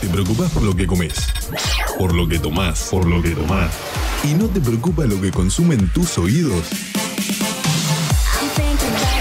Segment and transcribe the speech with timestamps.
[0.00, 1.14] Te preocupas por lo que comes,
[1.98, 3.72] por lo que tomás, por lo que tomás.
[4.22, 6.66] Y no te preocupa lo que consumen tus oídos.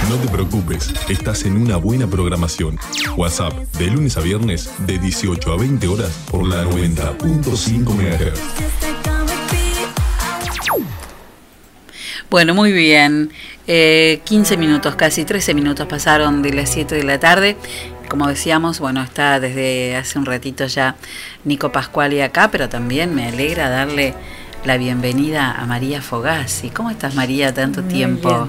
[0.10, 2.78] No te preocupes, estás en una buena programación.
[3.16, 8.40] WhatsApp, de lunes a viernes, de 18 a 20 horas, por la 90.5 MHz.
[12.30, 13.32] Bueno, muy bien.
[13.66, 17.56] 15 minutos, casi 13 minutos pasaron de las 7 de la tarde.
[18.14, 20.96] Como decíamos, bueno, está desde hace un ratito ya
[21.46, 24.14] Nico Pascuali acá, pero también me alegra darle
[24.66, 26.70] la bienvenida a María Fogazzi.
[26.70, 28.48] ¿Cómo estás, María, tanto tiempo?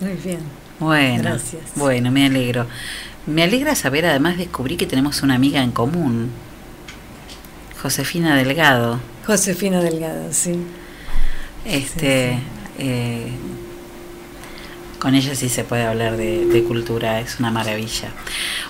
[0.00, 0.40] muy bien.
[0.80, 1.62] Bueno, Gracias.
[1.76, 2.66] bueno, me alegro.
[3.26, 6.32] Me alegra saber, además, descubrí que tenemos una amiga en común,
[7.80, 8.98] Josefina Delgado.
[9.24, 10.56] Josefina Delgado, sí.
[11.64, 12.40] Este,
[12.80, 13.30] eh,
[15.06, 18.08] con ella sí se puede hablar de, cultura, es una maravilla.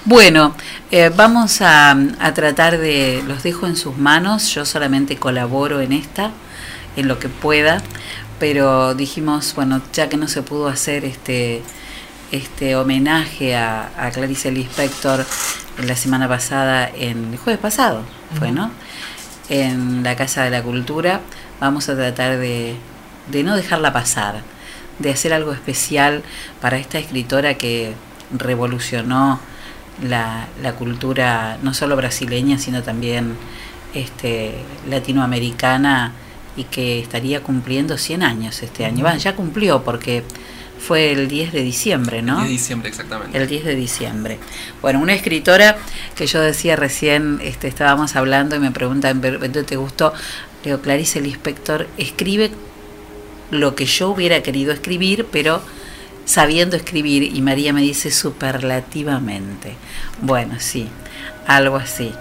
[0.04, 0.54] Bueno,
[0.90, 5.95] eh, vamos a, a, tratar de, los dejo en sus manos, yo solamente colaboro en
[5.95, 6.32] esta,
[6.95, 7.80] en lo que pueda,
[8.38, 11.62] pero dijimos, bueno, ya que no se pudo hacer este,
[12.32, 15.24] este homenaje a, a Clarice Lispector
[15.78, 18.02] en la semana pasada, en el jueves pasado,
[18.38, 18.71] fue, ¿no?
[19.48, 21.23] En la Casa de la Cultura,
[21.60, 22.76] vamos a tratar de,
[23.32, 24.43] de no dejarla pasar
[24.99, 26.23] de hacer algo especial
[26.61, 27.95] para esta escritora que
[28.37, 29.41] revolucionó
[30.02, 33.37] la, la cultura no solo brasileña, sino también
[33.95, 34.55] este,
[34.89, 36.13] latinoamericana
[36.57, 39.07] y que estaría cumpliendo 100 años este año.
[39.17, 40.24] Ya cumplió porque
[40.79, 42.43] fue el 10 de diciembre, ¿no?
[42.43, 43.39] El 10 de diciembre, exactamente.
[43.39, 44.39] El 10 de diciembre.
[44.83, 45.77] Bueno, una escritora
[46.15, 50.13] que yo decía recién, este, estábamos hablando y me preguntan, ¿te gustó?
[50.65, 52.51] Leo Clarice Lispector escribe
[53.51, 55.61] lo que yo hubiera querido escribir, pero
[56.25, 59.77] sabiendo escribir, y María me dice superlativamente.
[60.21, 60.89] Bueno, sí,
[61.47, 62.13] algo así.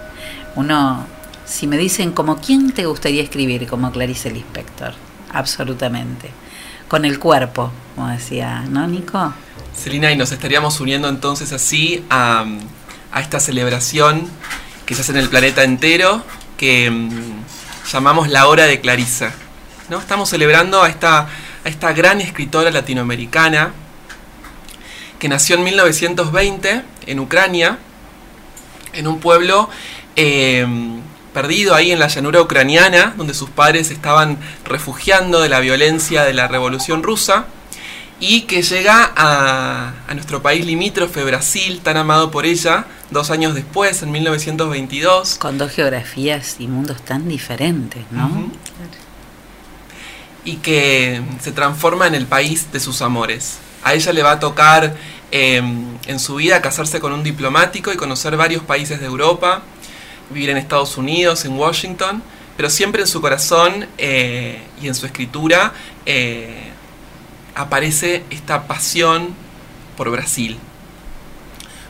[0.54, 1.06] Uno,
[1.44, 4.94] si me dicen como quién te gustaría escribir, como Clarice Lispector,
[5.32, 6.30] absolutamente.
[6.88, 9.34] Con el cuerpo, como decía, ¿no, Nico?
[9.76, 12.46] Celina, y nos estaríamos uniendo entonces así a,
[13.12, 14.28] a esta celebración
[14.86, 16.24] que se hace en el planeta entero,
[16.56, 17.42] que mm,
[17.92, 19.34] llamamos la hora de Clarisa.
[19.88, 19.98] ¿No?
[19.98, 23.72] Estamos celebrando a esta, a esta gran escritora latinoamericana
[25.18, 27.78] que nació en 1920 en Ucrania,
[28.92, 29.68] en un pueblo
[30.16, 31.00] em,
[31.32, 36.34] perdido ahí en la llanura ucraniana, donde sus padres estaban refugiando de la violencia de
[36.34, 37.46] la revolución rusa,
[38.18, 43.54] y que llega a, a nuestro país limítrofe, Brasil, tan amado por ella, dos años
[43.54, 45.36] después, en 1922.
[45.36, 48.50] Con dos geografías y mundos tan diferentes, ¿no?
[50.46, 53.58] Y que se transforma en el país de sus amores.
[53.82, 54.96] A ella le va a tocar
[55.32, 59.62] em, en su vida casarse con un diplomático y conocer varios países de Europa,
[60.30, 62.22] vivir en Estados Unidos, en Washington,
[62.56, 65.72] pero siempre en su corazón eh, y en su escritura
[66.06, 66.70] eh,
[67.56, 69.34] aparece esta pasión
[69.96, 70.58] por Brasil,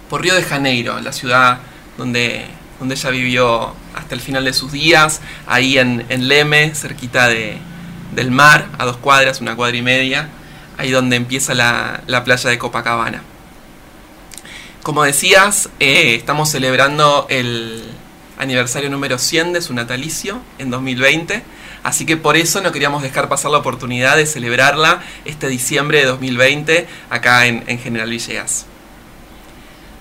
[0.08, 1.58] por Río de Janeiro, la ciudad
[1.98, 2.46] donde,
[2.78, 7.58] donde ella vivió hasta el final de sus días, ahí en, en Leme, cerquita de,
[8.16, 10.28] del mar, a dos cuadras, una cuadra y media,
[10.78, 13.22] ahí donde empieza la, playa de Copacabana.
[14.82, 17.84] Como decías, eh, estamos celebrando el
[18.38, 21.42] aniversario número 100 de su natalicio en 2020,
[21.82, 26.06] así que por eso no queríamos dejar pasar la oportunidad de celebrarla este diciembre de
[26.06, 28.66] 2020 acá en, General Villegas.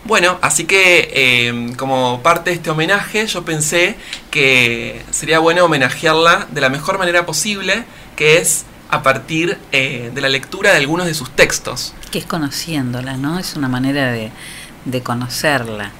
[0.05, 3.95] Bueno, así que eh, como parte de este homenaje yo pensé
[4.29, 10.21] que sería bueno homenajearla de la mejor manera posible, que es a partir eh, de
[10.21, 11.93] la lectura de algunos de sus textos.
[12.11, 13.39] Que es conociéndola, ¿no?
[13.39, 14.31] Es una manera de,
[15.03, 15.91] conocerla.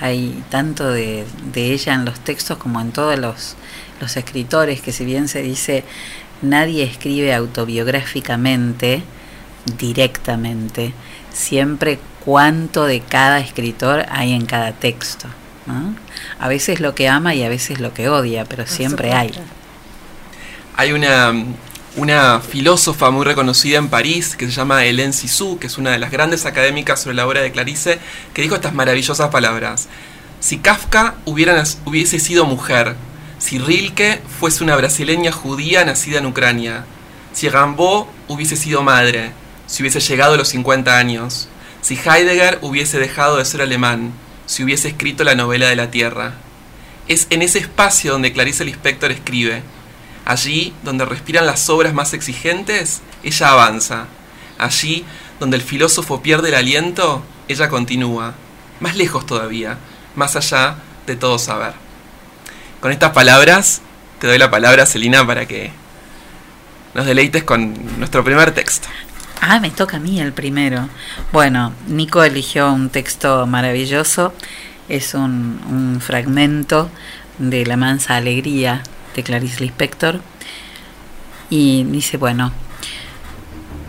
[0.00, 3.56] Hay tanto de, ella en los textos como en todos los,
[4.00, 5.84] los escritores, que si bien se dice
[6.42, 9.02] nadie escribe autobiográficamente,
[9.78, 10.92] directamente,
[11.32, 15.28] siempre cuánto de cada escritor hay en cada texto.
[16.38, 19.32] A veces lo que ama y a veces lo que odia, pero siempre hay.
[20.76, 25.90] Hay una, filósofa muy reconocida en París que se llama Hélène Cixous, que es una
[25.90, 27.98] de las grandes académicas sobre la obra de Clarice,
[28.32, 29.88] que dijo estas maravillosas palabras.
[30.40, 32.96] Si Kafka hubiera, hubiese sido mujer,
[33.38, 36.84] si Rilke fuese una brasileña judía nacida en Ucrania,
[37.32, 39.32] si Rimbaud hubiese sido madre,
[39.66, 41.48] si hubiese llegado a los 50 años,
[41.80, 44.12] si Heidegger hubiese dejado de ser alemán,
[44.46, 46.34] si hubiese escrito la novela de la Tierra.
[47.08, 49.62] Es en ese espacio donde Clarice Lispector escribe.
[50.24, 54.06] Allí donde respiran las obras más exigentes, ella avanza.
[54.58, 55.04] Allí
[55.40, 58.34] donde el filósofo pierde el aliento, ella continúa.
[58.80, 59.78] Más lejos todavía,
[60.14, 60.76] más allá
[61.06, 61.74] de todo saber.
[62.80, 63.80] con estas palabras
[64.20, 65.72] te doy la palabra, Celina, para que
[66.94, 68.86] nos deleites con nuestro primer texto.
[69.40, 70.88] Ah, me toca a mí el primero.
[71.32, 74.32] Bueno, Nico eligió un texto maravilloso.
[74.88, 76.88] Es un, un fragmento
[77.38, 80.20] de La Mansa Alegría de Clarice Lispector.
[81.50, 82.52] Y dice, bueno,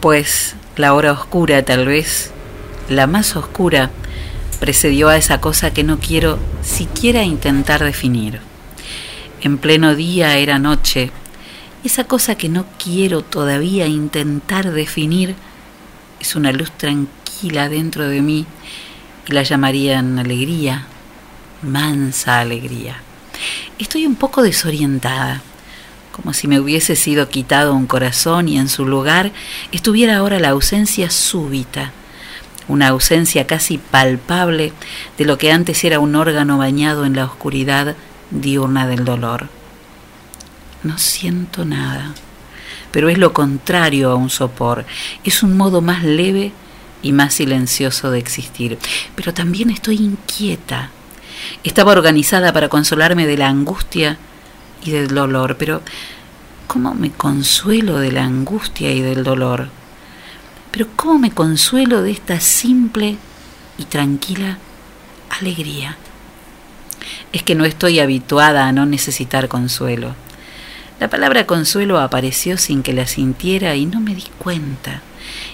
[0.02, 2.32] pues la hora oscura tal vez,
[2.90, 3.92] la más oscura,
[4.60, 8.40] precedió a esa cosa que no quiero siquiera intentar definir.
[9.42, 11.12] En pleno día era noche,
[11.84, 15.36] esa cosa que no quiero todavía intentar definir
[16.22, 18.46] es una luz tranquila dentro de mí
[19.28, 20.88] y la llamarían alegría,
[21.62, 23.03] mansa alegría.
[23.84, 25.42] Estoy un poco desorientada,
[26.14, 29.34] como si me hubiese sido quitado un corazón y en su lugar
[29.74, 31.92] estuviera ahora la ausencia súbita,
[32.70, 34.72] una ausencia casi palpable
[35.18, 37.98] de lo que antes era un órgano bañado en la oscuridad
[38.32, 39.50] diurna del dolor.
[40.82, 42.14] No siento nada,
[42.90, 44.86] pero es lo contrario a un sopor,
[45.26, 46.54] es un modo más leve
[47.02, 48.80] y más silencioso de existir.
[49.14, 50.90] Pero también estoy inquieta.
[51.64, 54.18] Estaba organizada para consolarme de la angustia
[54.84, 55.82] y del dolor, pero
[56.68, 59.70] ¿cómo me consuelo de la angustia y del dolor?
[60.72, 63.18] Pero ¿cómo me consuelo de esta simple
[63.78, 64.58] y tranquila
[65.40, 65.98] alegría?
[67.32, 70.16] Es que no estoy habituada a no necesitar consuelo.
[71.04, 75.02] La palabra consuelo apareció sin que la sintiera y no me di cuenta.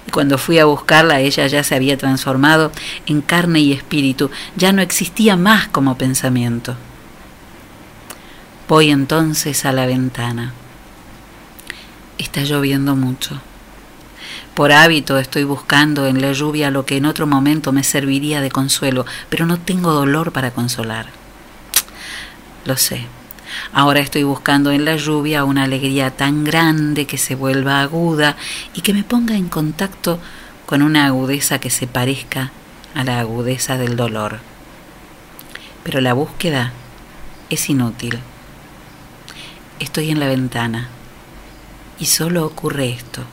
[0.07, 2.71] Y cuando fui a buscarla, ella ya se había transformado
[3.07, 6.75] en carne y espíritu, ya no existía más como pensamiento.
[8.67, 10.53] Voy entonces a la ventana.
[12.19, 13.41] Está lloviendo mucho.
[14.53, 18.51] Por hábito estoy buscando en la lluvia lo que en otro momento me serviría de
[18.51, 21.07] consuelo, pero no tengo dolor para consolar.
[22.65, 23.07] Lo sé.
[23.73, 28.37] Ahora estoy buscando en la lluvia una alegría tan grande que se vuelva aguda
[28.73, 30.19] y que me ponga en contacto
[30.65, 32.51] con una agudeza que se parezca
[32.95, 34.39] a la agudeza del dolor.
[35.83, 36.73] Pero la búsqueda
[37.49, 38.19] es inútil.
[39.79, 40.89] Estoy en la ventana
[41.99, 43.23] y solo ocurre esto.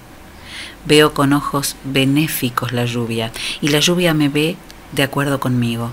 [0.84, 4.56] Veo con ojos benéficos la lluvia y la lluvia me ve
[4.92, 5.92] de acuerdo conmigo.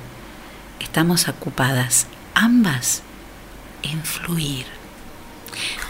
[0.79, 3.02] Estamos ocupadas ambas
[3.83, 4.65] en fluir.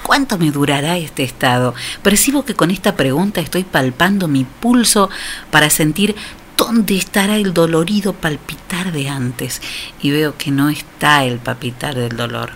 [0.04, 1.74] ¿Cuánto me durará este estado?
[2.01, 5.10] Percibo que con esta pregunta estoy palpando mi pulso
[5.50, 6.16] para sentir
[6.57, 9.62] dónde estará el dolorido palpitar de antes
[10.01, 12.51] y veo que no está el palpitar del dolor.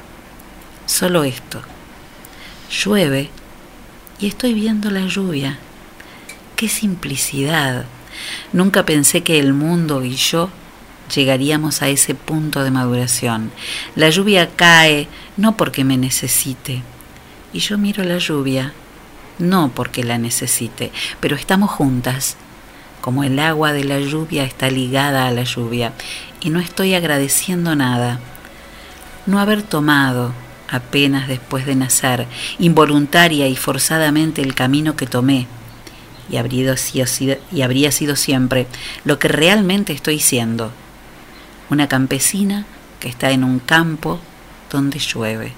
[0.86, 1.62] Solo esto.
[2.70, 3.30] Llueve
[4.20, 5.58] y estoy viendo la lluvia.
[6.56, 7.86] Qué simplicidad.
[8.52, 10.50] Nunca pensé que el mundo y yo
[11.14, 13.52] llegaríamos a ese punto de maduración.
[13.96, 15.08] La lluvia cae
[15.38, 16.84] no porque me necesite.
[17.54, 18.74] Y yo miro la lluvia
[19.40, 22.38] no porque la necesite, pero estamos juntas,
[23.02, 25.94] como el agua de la lluvia está ligada a la lluvia,
[26.42, 28.20] y no estoy agradeciendo nada.
[29.26, 30.34] No haber tomado,
[30.70, 32.26] apenas después de nacer,
[32.60, 35.48] involuntaria y forzadamente el camino que tomé,
[36.30, 38.68] y habría sido, y habría sido siempre
[39.06, 40.72] lo que realmente estoy siendo,
[41.70, 42.66] una campesina
[43.00, 44.20] que está en un campo
[44.72, 45.54] donde llueve,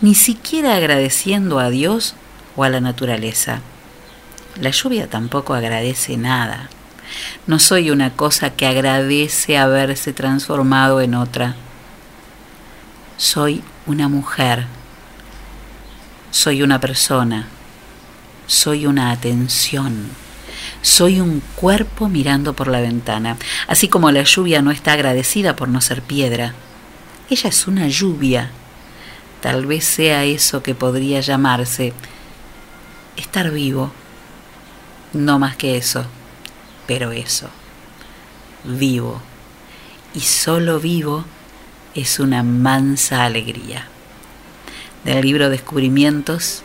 [0.00, 2.14] ni siquiera agradeciendo a Dios
[2.56, 3.60] o a la naturaleza.
[4.60, 6.70] La lluvia tampoco agradece nada.
[7.46, 11.54] No soy una cosa que agradece haberse transformado en otra.
[13.16, 14.66] Soy una mujer.
[16.30, 17.46] Soy una persona.
[18.46, 20.10] Soy una atención.
[20.82, 25.68] Soy un cuerpo mirando por la ventana, así como la lluvia no está agradecida por
[25.68, 26.54] no ser piedra.
[27.28, 28.50] Ella es una lluvia.
[29.40, 31.92] Tal vez sea eso que podría llamarse
[33.16, 33.92] estar vivo.
[35.12, 36.04] No más que eso,
[36.86, 37.48] pero eso.
[38.64, 39.20] Vivo.
[40.14, 41.24] Y solo vivo
[41.94, 43.88] es una mansa alegría.
[45.04, 46.62] Del libro Descubrimientos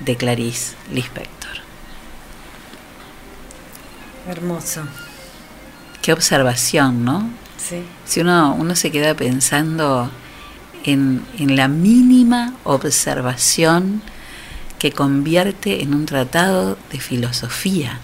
[0.00, 1.39] de Clarice Lispector.
[4.28, 4.82] Hermoso.
[6.02, 7.28] Qué observación, ¿no?
[7.56, 7.82] Sí.
[8.06, 10.10] Si uno, uno se queda pensando
[10.84, 14.02] en, en la mínima observación
[14.78, 17.98] que convierte en un tratado de filosofía.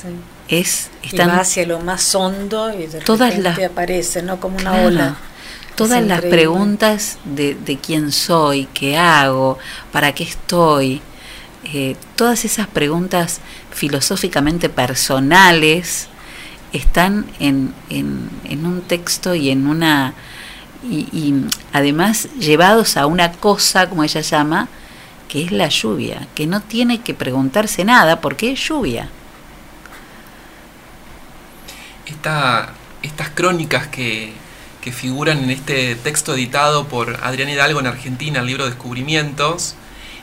[0.00, 0.08] sí.
[0.48, 4.40] Es, Y están va hacia lo más hondo y de Todas repente las- aparece, ¿no?
[4.40, 4.86] Como una Claro.
[4.88, 5.16] ola.
[5.76, 9.58] todas las preguntas de, de quién soy, qué hago,
[9.92, 11.00] para qué estoy,
[11.64, 16.10] eh, todas esas preguntas filosóficamente personales
[16.72, 18.30] están en, en-
[18.66, 20.14] un texto y en una
[20.82, 21.34] y,
[21.72, 24.68] además llevados a una cosa, como ella llama,
[25.28, 29.12] que es la lluvia, que no tiene que preguntarse nada porque es lluvia.
[32.06, 34.42] Esta, estas crónicas que,
[34.80, 39.76] que figuran en este texto editado por Adrián Hidalgo en Argentina, el libro Descubrimientos,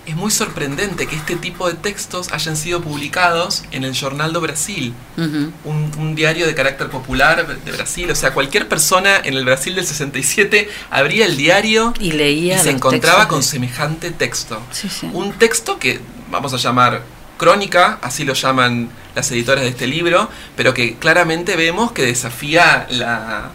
[0.08, 4.40] es muy sorprendente que este tipo de textos hayan sido publicados en el Jornal do
[4.42, 8.10] Brasil, un, un diario de carácter popular de Brasil.
[8.10, 12.58] O sea, cualquier persona en el Brasil del 67 abría el diario Y y leía.
[12.58, 14.62] se los encontraba textos con semejante texto.
[14.72, 15.10] Sí, sí.
[15.12, 16.00] Un texto que
[16.32, 17.04] vamos a llamar
[17.38, 22.88] crónica, así lo llaman las editoras de este libro, pero que claramente vemos que desafía
[22.90, 23.52] la,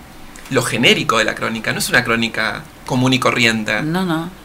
[0.50, 1.72] lo genérico de la crónica.
[1.72, 3.82] No es una crónica común y corriente.
[3.82, 4.41] No, no.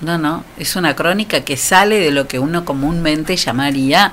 [0.00, 0.44] No, no.
[0.56, 4.12] Es una crónica que sale de lo que uno comúnmente llamaría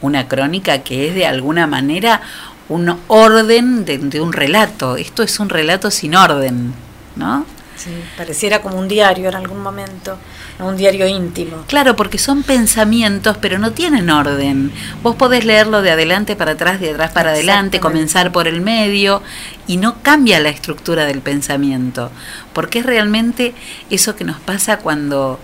[0.00, 2.22] una crónica que es de alguna manera
[2.68, 4.96] un orden de, de un relato.
[4.96, 6.72] Esto es un relato sin orden,
[7.16, 7.44] ¿no?
[7.80, 10.18] Sí, pareciera como un diario en algún momento,
[10.58, 11.64] un diario íntimo.
[11.66, 14.70] Claro, porque son pensamientos, pero no tienen orden.
[15.02, 19.22] Vos podés leerlo de adelante para atrás, de atrás para adelante, comenzar por el medio,
[19.66, 22.10] y no cambia la estructura del pensamiento,
[22.52, 23.54] porque es realmente
[23.88, 25.40] eso que nos pasa cuando,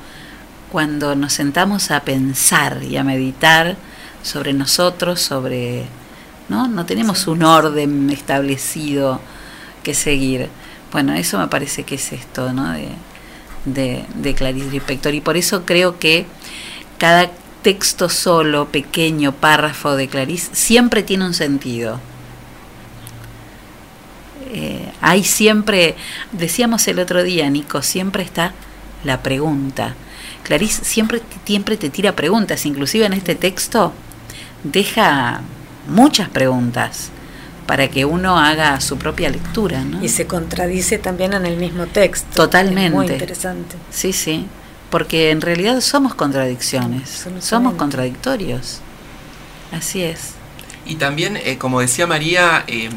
[0.71, 3.77] cuando nos sentamos a pensar y a meditar
[4.23, 5.87] sobre nosotros, sobre...
[6.51, 6.69] ¿no?
[6.69, 9.23] no tenemos un orden establecido
[9.83, 10.51] que seguir.
[10.97, 12.73] Bueno, eso me parece que es esto, ¿no?
[12.73, 12.89] De,
[13.67, 15.13] de, de Clarice Lispector.
[15.13, 16.25] Y por eso creo que
[16.97, 22.01] cada texto solo, pequeño párrafo de Clarice, siempre tiene un sentido.
[24.51, 25.97] Eh, hay siempre,
[26.33, 28.55] decíamos el otro día, Nico, siempre está
[29.05, 29.95] la pregunta.
[30.45, 33.93] Clarice siempre, siempre te tira preguntas, inclusive en este texto
[34.65, 35.43] deja
[35.89, 37.11] muchas preguntas
[37.67, 40.03] para que uno haga su propia lectura, ¿no?
[40.03, 42.29] Y se contradice también en el mismo texto.
[42.35, 42.87] Totalmente.
[42.87, 43.77] Es muy interesante.
[43.91, 44.47] Sí, sí,
[44.91, 48.81] porque en realidad somos contradicciones, somos contradictorios.
[49.73, 50.35] Así es.
[50.85, 52.89] Y también, eh, como decía María, eh,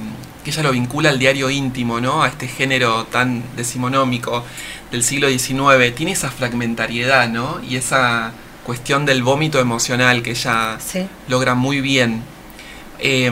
[0.44, 2.22] que ella lo vincula al diario íntimo, ¿no?
[2.24, 4.44] A este género tan decimonómico
[4.92, 5.94] del siglo XIX.
[5.96, 7.60] Tiene esa fragmentariedad, ¿no?
[7.68, 8.32] Y esa
[8.64, 11.08] cuestión del vómito emocional que ella Sí.
[11.28, 12.22] logra muy bien.
[13.00, 13.32] Eh,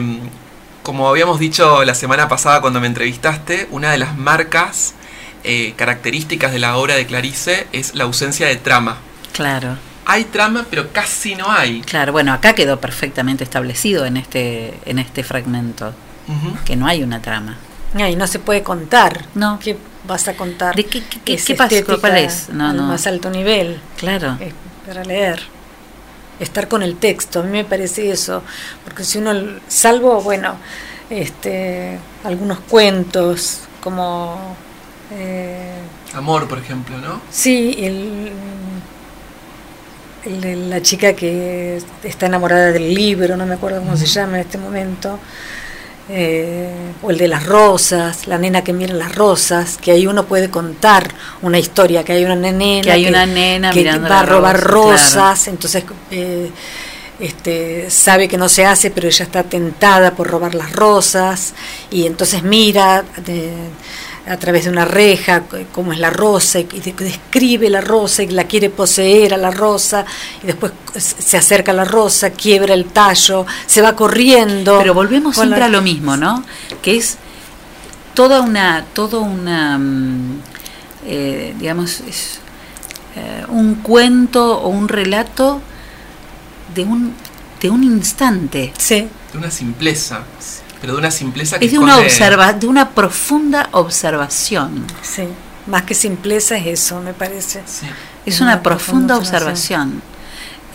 [0.82, 4.94] como habíamos dicho la semana pasada cuando me entrevistaste, una de las marcas
[5.44, 8.98] eh, características de la obra de Clarice es la ausencia de trama.
[9.32, 11.82] Claro, Hay trama, pero casi no hay.
[11.82, 12.12] claro.
[12.12, 15.92] Bueno, acá quedó perfectamente establecido en este, en este fragmento
[16.64, 17.56] que no hay una trama.
[17.96, 19.24] Y no se puede contar.
[19.34, 19.58] No.
[19.62, 20.74] ¿Qué vas a contar?
[20.74, 21.74] ¿De qué- qué- qué- Es qué pasó?
[22.00, 22.48] ¿Cuál es?
[22.50, 22.84] No, no.
[22.88, 23.80] más alto nivel.
[23.98, 24.36] Claro.
[24.40, 24.52] eh,
[24.86, 25.42] para leer.
[26.40, 28.42] Estar con el texto, a mí me parece eso.
[28.84, 29.32] Porque si uno,
[29.68, 30.56] salvo, bueno,
[31.10, 34.56] este, algunos cuentos, como.
[35.12, 35.72] eh,
[36.14, 37.20] Amor, por ejemplo, ¿no?
[37.30, 38.32] Sí, el,
[40.70, 44.58] la chica que está enamorada del libro, no me acuerdo cómo se llama en este
[44.58, 45.18] momento,
[46.10, 46.72] eh,
[47.02, 50.48] o el de las rosas, la nena que mira las rosas, que ahí uno puede
[50.48, 51.10] contar
[51.42, 55.14] una historia, que hay una nena Que hay una nena que va a robar rosas,
[55.14, 56.50] rosas, entonces eh,
[57.20, 61.52] este, sabe que no se hace, pero ella está tentada por robar las rosas,
[61.90, 63.04] y entonces mira
[64.28, 68.22] a través de una reja c- cómo es la rosa, y, de- describe la rosa
[68.22, 70.04] y la quiere poseer a la rosa,
[70.42, 74.78] y después se acerca a la rosa, quiebra el tallo, se va corriendo.
[74.78, 76.44] Pero volvemos siempre la- a lo mismo, ¿no?
[76.82, 77.16] Que es
[78.14, 80.40] toda una, toda una, mm,
[81.06, 82.40] eh, digamos, es
[83.16, 85.60] eh, un cuento o un relato
[86.74, 87.14] de un,
[87.60, 88.72] de un instante.
[88.78, 90.22] Sí, De una simpleza.
[90.80, 94.84] Pero de una simpleza que Es de una esconde- observa, de una profunda observación.
[95.02, 95.24] sí.
[95.66, 97.60] Más que simpleza es eso, me parece.
[97.66, 97.86] Sí.
[98.24, 100.02] Es una una profunda profunda observación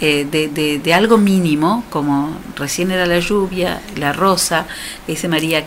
[0.02, 4.66] eh, de, de- de algo mínimo, como recién era la lluvia, la rosa,
[5.08, 5.64] dice María,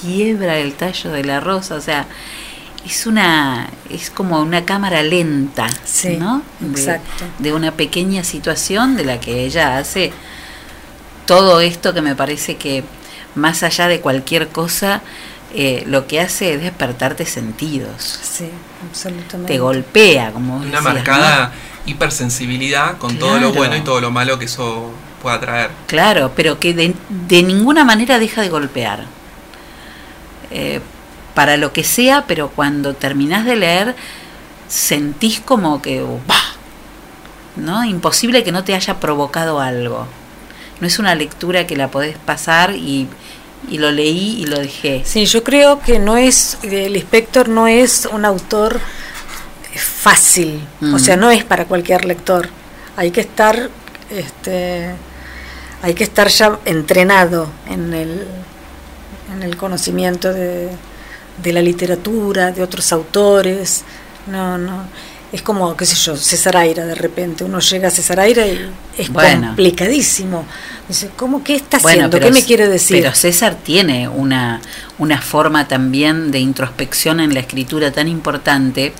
[0.00, 2.06] quiebra el tallo de la rosa, o sea,
[2.86, 6.42] es una es como una cámara lenta, Sí, ¿no?
[6.60, 7.24] De- exacto.
[7.40, 10.12] De, una pequeña situación de la que ella hace
[11.28, 12.82] todo esto que me parece que
[13.34, 15.02] más allá de cualquier cosa,
[15.54, 18.18] eh, lo que hace es despertarte sentidos.
[18.22, 18.48] Sí,
[18.88, 19.52] absolutamente.
[19.52, 20.94] Te golpea, como vos Una decías, ¿no?
[20.94, 21.52] marcada
[21.84, 24.90] hipersensibilidad con todo lo bueno y todo lo malo que eso
[25.22, 25.70] pueda traer.
[25.86, 29.04] Claro, pero que de, de ninguna manera deja de golpear.
[30.50, 30.80] Eh,
[31.34, 33.94] para lo que sea, pero cuando terminás de leer,
[34.66, 36.34] sentís como que, ¡bah!
[37.56, 37.84] ¿no?
[37.84, 40.06] Imposible que no te haya provocado algo.
[40.80, 43.08] No es una lectura que la podés pasar y,
[43.70, 45.02] y lo leí y lo dejé.
[45.04, 48.80] Sí, yo creo que no es, el inspector no es un autor
[49.74, 50.60] fácil,
[50.92, 52.48] o sea, no es para cualquier lector.
[52.96, 53.70] Hay que estar,
[54.10, 54.90] este,
[55.82, 58.26] hay que estar ya entrenado en el,
[59.34, 60.68] en el conocimiento de,
[61.42, 63.84] de la literatura, de otros autores.
[64.26, 64.84] No, no
[65.32, 67.44] es como, qué sé yo, César Aira de repente.
[67.44, 70.46] Uno llega a César Aira y es complicadísimo.
[70.88, 72.18] Dice, ¿cómo qué está haciendo?
[72.18, 73.00] ¿Qué me quiere decir?
[73.00, 74.60] Pero César tiene una,
[74.98, 78.94] una forma también de introspección en la escritura tan importante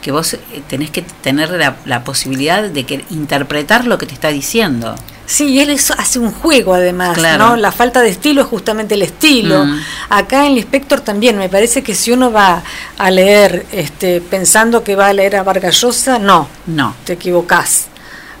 [0.00, 4.14] que vos eh, tenés que tener la, la posibilidad de que interpretar lo que te
[4.14, 4.94] está diciendo.
[5.26, 7.56] Sí, él hace un juego además, ¿no?
[7.56, 9.64] La falta de estilo es justamente el estilo.
[9.64, 9.80] Mm.
[10.10, 12.62] Acá en el Inspector también, me parece que si uno va
[12.98, 17.86] a leer este, pensando que va a leer a Vargallosa, no, no, te equivocás.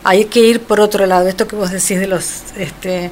[0.04, 3.10] Hay que ir por otro lado, esto que vos decís de los, este,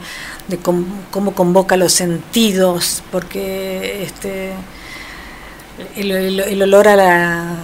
[0.49, 4.53] de cómo, convoca los sentidos, porque este,
[5.97, 7.57] el, olor a la,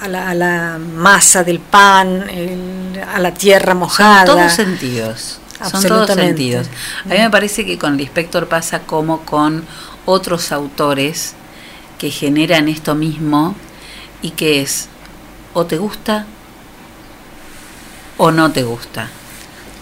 [0.00, 2.26] a la, masa del pan,
[3.12, 4.26] a la tierra mojada.
[4.26, 5.40] todos sentidos.
[5.64, 6.68] Son todos sentidos.
[7.04, 9.64] A mí me parece que con el inspector pasa como con
[10.06, 11.34] otros autores
[11.98, 13.54] que generan esto mismo
[14.22, 14.88] y que es
[15.54, 16.26] o te gusta
[18.16, 19.08] o no te gusta,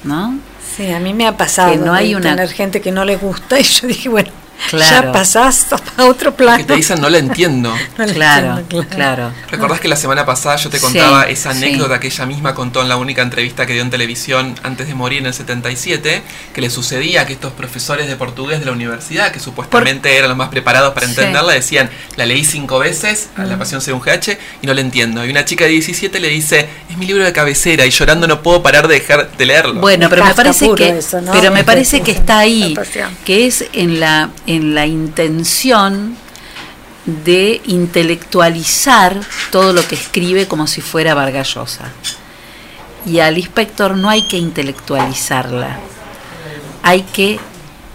[0.05, 0.39] ¿no?
[0.77, 2.31] Sí, a mí me ha pasado que no hay una...
[2.31, 4.31] tener gente que no le gusta y yo dije, bueno,
[4.71, 6.59] ya pasaste a otro plano.
[6.59, 7.75] Que te dicen, no la entiendo.
[8.13, 12.55] claro, claro, ¿Recordás que la semana pasada yo te contaba esa anécdota que ella misma
[12.55, 16.23] contó en la única entrevista que dio en televisión antes de morir en el 77?
[16.55, 20.39] Que le sucedía que estos profesores de portugués de la universidad, que supuestamente eran los
[20.39, 23.59] más preparados para entenderla, decían, la leí cinco veces, a La mm.
[23.59, 25.25] Pasión según GH, y no la entiendo.
[25.25, 28.43] Y una chica de 17 le dice, es mi libro de cabecera, y llorando no
[28.43, 29.81] puedo parar de dejar de leerlo.
[29.81, 31.01] Bueno, pero me parece que,
[31.33, 32.77] pero me parece que está ahí,
[33.25, 36.17] que es en la en la intención
[37.07, 41.91] de intelectualizar todo lo que escribe como si fuera Vargallosa.
[43.05, 45.79] Y al inspector no hay que intelectualizarla,
[46.83, 47.41] hay que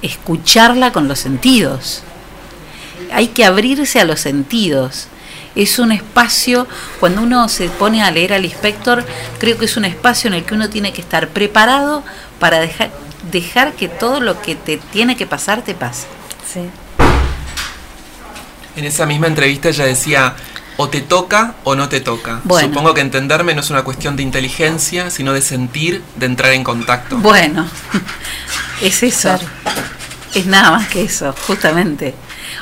[0.01, 2.03] escucharla con los sentidos,
[3.13, 5.07] hay que abrirse a los sentidos.
[5.55, 6.67] Es un espacio,
[6.99, 9.03] cuando uno se pone a leer al inspector,
[9.39, 12.03] creo que es un espacio en el que uno tiene que estar preparado
[12.39, 12.91] para dejar,
[13.31, 16.05] dejar que todo lo que te tiene que pasar te pase.
[18.75, 20.35] En esa misma entrevista ella decía,
[20.77, 22.41] o te toca o no te toca.
[22.61, 26.63] Supongo que entenderme no es una cuestión de inteligencia, sino de sentir, de entrar en
[26.63, 27.17] contacto.
[27.17, 27.67] Bueno,
[28.81, 29.37] es eso.
[30.33, 32.13] Es nada más que eso, justamente.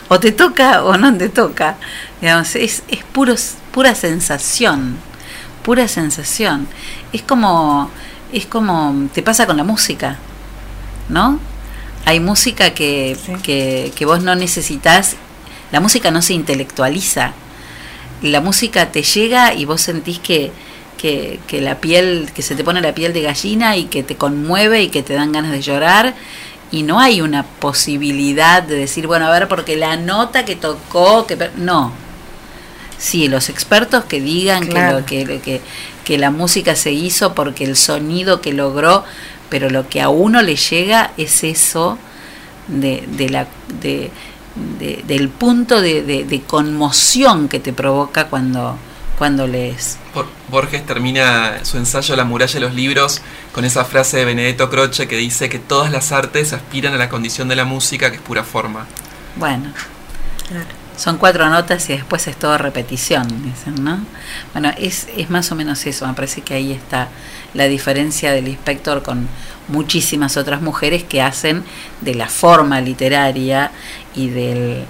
[0.08, 1.76] O te toca o no te toca.
[2.22, 4.98] Digamos, es, es pura sensación.
[5.64, 6.68] Pura sensación.
[7.12, 7.92] Es como,
[8.32, 10.18] es como te pasa con la música,
[11.10, 11.40] ¿no?
[12.06, 15.16] Hay música que, que, vos no necesitas,
[15.72, 17.34] la música no se intelectualiza,
[18.22, 20.52] la música te llega y vos sentís que,
[21.00, 24.16] que, que, la piel, que se te pone la piel de gallina y que te
[24.16, 26.14] conmueve y que te dan ganas de llorar.
[26.72, 31.26] Y no hay una posibilidad de decir, bueno, a ver, porque la nota que tocó,
[31.26, 31.92] que no.
[32.98, 35.62] Sí, los expertos que digan que, lo, que, que,
[36.04, 39.04] que la música se hizo porque el sonido que logró,
[39.50, 41.98] pero lo que a uno le llega es eso
[42.68, 43.48] de, de la,
[43.82, 44.12] de,
[44.56, 48.78] del punto de, conmoción que te provoca cuando,
[49.18, 49.98] cuando lees.
[50.50, 55.08] Borges termina su ensayo La muralla de los libros con esa frase de Benedetto Croce
[55.08, 58.22] que dice que todas las artes aspiran a la condición de la música que es
[58.22, 58.86] pura forma.
[59.36, 59.74] Bueno,
[60.98, 64.00] son cuatro notas y después es todo repetición, dicen, ¿no?
[64.54, 67.10] Bueno, es, es más o menos eso, me parece que ahí está
[67.54, 69.28] la diferencia del inspector con
[69.68, 71.64] muchísimas otras mujeres que hacen
[72.02, 73.72] de la forma literaria
[74.14, 74.86] y del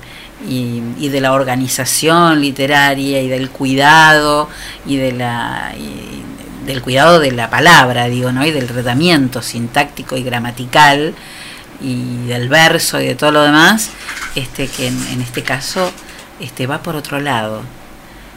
[0.47, 4.49] y, de la organización literaria y del cuidado
[4.85, 5.73] y de la
[6.65, 11.13] del cuidado de la palabra digo no y del tratamiento sintáctico y gramatical
[11.81, 13.89] y del verso y de todo lo demás
[14.35, 15.91] este que en, este caso
[16.39, 17.61] este va por otro lado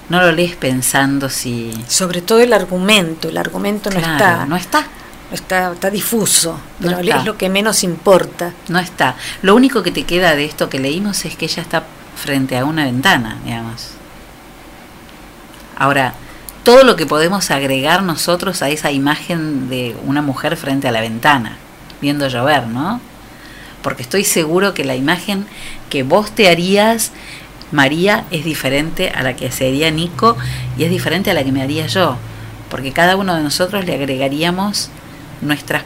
[0.09, 4.87] no lo lees pensando si sobre todo el argumento el argumento no está no está
[5.33, 8.53] está, está difuso, pero es lo que menos importa.
[8.69, 9.17] No está.
[9.43, 11.85] Lo único que te queda de esto que leímos es que ella está
[12.17, 13.91] frente a una ventana, digamos.
[15.77, 16.15] Ahora,
[16.65, 21.01] todo lo que podemos agregar nosotros a esa imagen de una mujer frente a la
[21.01, 21.57] ventana,
[22.01, 23.01] viendo llover, ¿no?
[23.89, 25.47] Porque estoy seguro que la imagen
[25.89, 27.11] que vos te harías
[27.73, 30.37] María es diferente a la que se haría Nico
[30.77, 32.19] y es diferente a la que me haría yo,
[32.71, 34.91] porque cada uno de nosotros le agregaríamos
[35.41, 35.85] nuestras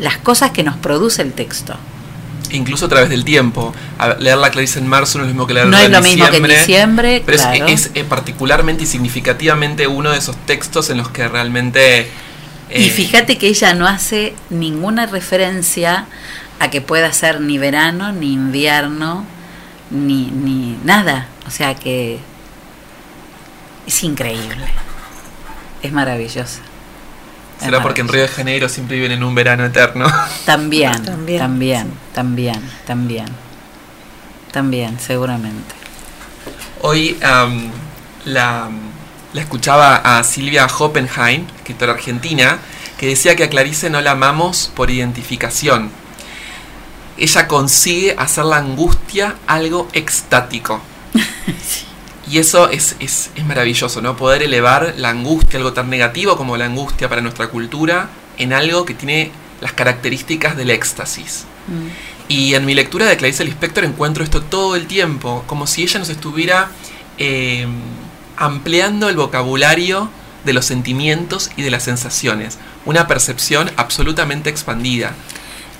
[0.00, 1.74] las cosas que nos produce el texto.
[2.50, 3.74] incluso a través del tiempo.
[3.98, 5.92] A leer la Clarice en marzo no es lo mismo que leerla No es en
[5.92, 6.30] lo diciembre.
[6.30, 7.66] mismo que en diciembre, Pero claro.
[7.66, 12.08] es, eh, particularmente y significativamente uno de esos textos en los que realmente...
[12.74, 16.06] Y eh, fíjate que ella no hace ninguna referencia
[16.58, 19.24] a que pueda ser ni verano, ni invierno,
[19.90, 21.28] ni, ni nada.
[21.46, 22.18] O sea que
[23.86, 24.66] es increíble.
[25.82, 26.60] Es maravillosa.
[27.58, 30.06] Es Será porque en Río de Janeiro siempre viven en un verano eterno.
[30.44, 31.92] También, También, también, sí.
[32.14, 33.26] también, también,
[34.52, 35.74] también, seguramente.
[36.80, 37.70] Hoy am,
[38.24, 38.68] la,
[39.32, 42.58] la escuchaba a Silvia Hoppenheim, escritora argentina,
[42.98, 45.90] que decía que a Clarice no la amamos por identificación.
[47.16, 50.80] Ella consigue hacer la angustia algo extático.
[52.30, 54.16] Y eso es, es, es maravilloso, ¿no?
[54.16, 58.86] Poder elevar la angustia, algo tan negativo como la angustia para nuestra cultura, en algo
[58.86, 61.44] que tiene las características del éxtasis.
[61.66, 61.88] Mm.
[62.28, 65.98] Y en mi lectura de Clarice Lispector encuentro esto todo el tiempo, como si ella
[65.98, 66.70] nos estuviera
[67.18, 67.66] eh,
[68.36, 70.08] ampliando el vocabulario
[70.44, 72.58] de los sentimientos y de las sensaciones.
[72.84, 75.12] Una percepción absolutamente expandida.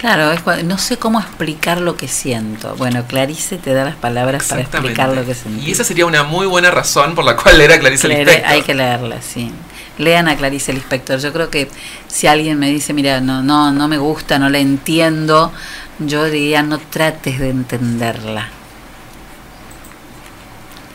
[0.02, 2.74] Claro, es no sé cómo explicar lo que siento.
[2.74, 5.68] Bueno, Clarice te da las palabras para explicar lo que sentís.
[5.68, 8.50] Y esa sería una muy buena razón por la cual leer a Clarice Leer- Lispector.
[8.50, 9.52] hay que leerla, sí.
[9.98, 11.20] Lean a Clarice Lispector.
[11.20, 11.70] Yo creo que
[12.08, 15.52] si alguien me dice, mira, no, no, no me gusta, no la entiendo,
[16.00, 18.48] yo diría, no trates de entenderla.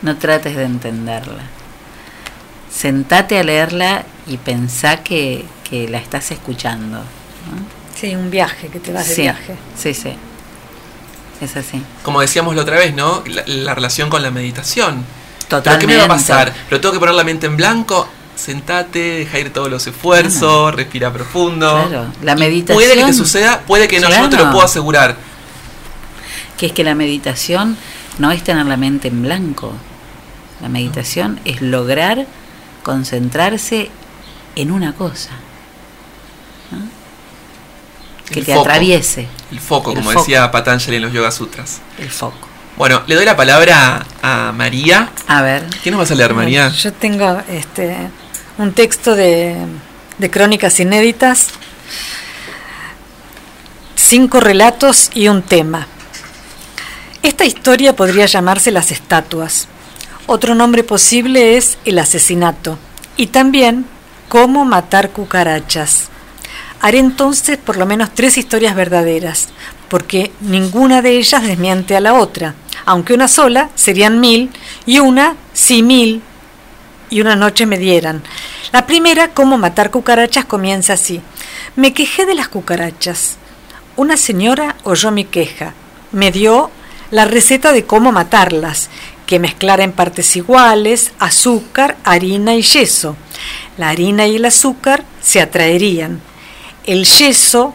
[0.02, 1.44] No trates de entenderla.
[2.70, 6.98] Sentate a leerla y pensá que, que la estás escuchando.
[6.98, 7.77] ¿no?
[7.98, 9.54] Sí, un viaje, que te vas de sí, viaje.
[9.76, 10.12] sí, sí.
[11.40, 11.82] Es así.
[12.02, 13.22] Como decíamos la otra vez, ¿no?
[13.26, 15.04] La, la relación con la meditación.
[15.48, 15.86] ¿Pero Totalmente.
[15.86, 16.52] qué me va a pasar?
[16.68, 18.08] ¿Pero tengo que poner la mente en blanco?
[18.36, 21.86] Sentate, deja ir todos los esfuerzos, respira profundo.
[21.88, 24.50] Claro, la Y meditación- Puede que te suceda, puede que no, yo no te lo
[24.50, 25.16] puedo asegurar.
[26.56, 27.76] que es que la meditación
[28.18, 29.72] no es tener la mente en blanco.
[30.60, 32.26] La meditación es lograr
[32.82, 33.90] concentrarse
[34.56, 35.30] en una cosa.
[38.30, 38.62] Que El te foco.
[38.68, 40.20] atraviese El foco, El como foco.
[40.22, 41.80] decía Patanjali en los Yoga Sutras.
[41.98, 42.46] el foco.
[42.76, 45.10] Bueno, le doy la palabra a María.
[45.26, 46.68] A ver, ¿Qué nos vas a leer, María?
[46.68, 47.96] Yo tengo este,
[48.58, 49.56] un texto de,
[50.18, 51.48] de crónicas inéditas,
[53.96, 55.86] cinco relatos y un tema.
[57.22, 59.66] Esta historia podría llamarse Las estatuas.
[60.26, 62.78] Otro nombre posible es El asesinato
[63.16, 63.86] y también
[64.28, 66.10] Cómo matar cucarachas.
[66.80, 69.48] Haré entonces por lo menos tres historias verdaderas,
[69.88, 72.54] porque ninguna de ellas desmiente a la otra,
[72.86, 74.50] aunque una sola serían mil
[74.86, 76.22] y una sí mil
[77.10, 78.22] y una noche me dieran.
[78.72, 81.20] La primera, cómo matar cucarachas, comienza así.
[81.74, 83.36] Me quejé de las cucarachas.
[83.96, 85.72] Una señora oyó mi queja.
[86.12, 86.70] Me dio
[87.10, 88.90] la receta de cómo matarlas,
[89.26, 93.16] que mezclara en partes iguales azúcar, harina y yeso.
[93.76, 96.20] La harina y el azúcar se atraerían.
[96.88, 97.74] El yeso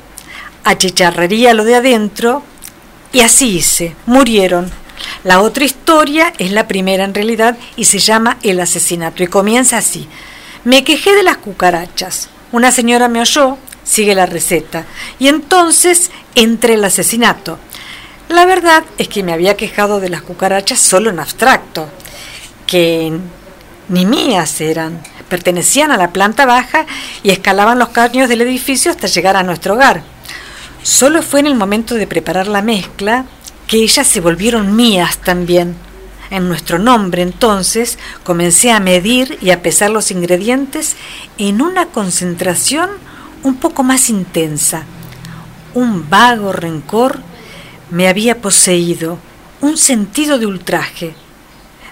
[0.64, 2.42] achicharraría lo de adentro
[3.12, 3.96] y así hice.
[4.08, 4.72] Murieron.
[5.24, 9.78] La otra historia es la primera en realidad y se llama El asesinato y comienza
[9.78, 10.08] así.
[10.64, 12.30] Me quejé de las cucarachas.
[12.52, 14.86] Una señora me oyó, sigue la receta,
[15.20, 17.60] y entonces entré el asesinato.
[18.30, 21.88] La verdad es que me había quejado de las cucarachas solo en abstracto,
[22.66, 23.14] que
[23.90, 26.86] ni mías eran, pertenecían a la planta baja
[27.24, 30.04] y escalaban los caños del edificio hasta llegar a nuestro hogar.
[30.84, 33.26] Solo fue en el momento de preparar la mezcla
[33.68, 35.76] que ellas se volvieron mías también.
[36.30, 40.96] En nuestro nombre entonces comencé a medir y a pesar los ingredientes
[41.38, 42.90] en una concentración
[43.44, 44.84] un poco más intensa.
[45.74, 47.20] Un vago rencor
[47.90, 49.20] me había poseído,
[49.62, 51.16] un sentido de ultraje.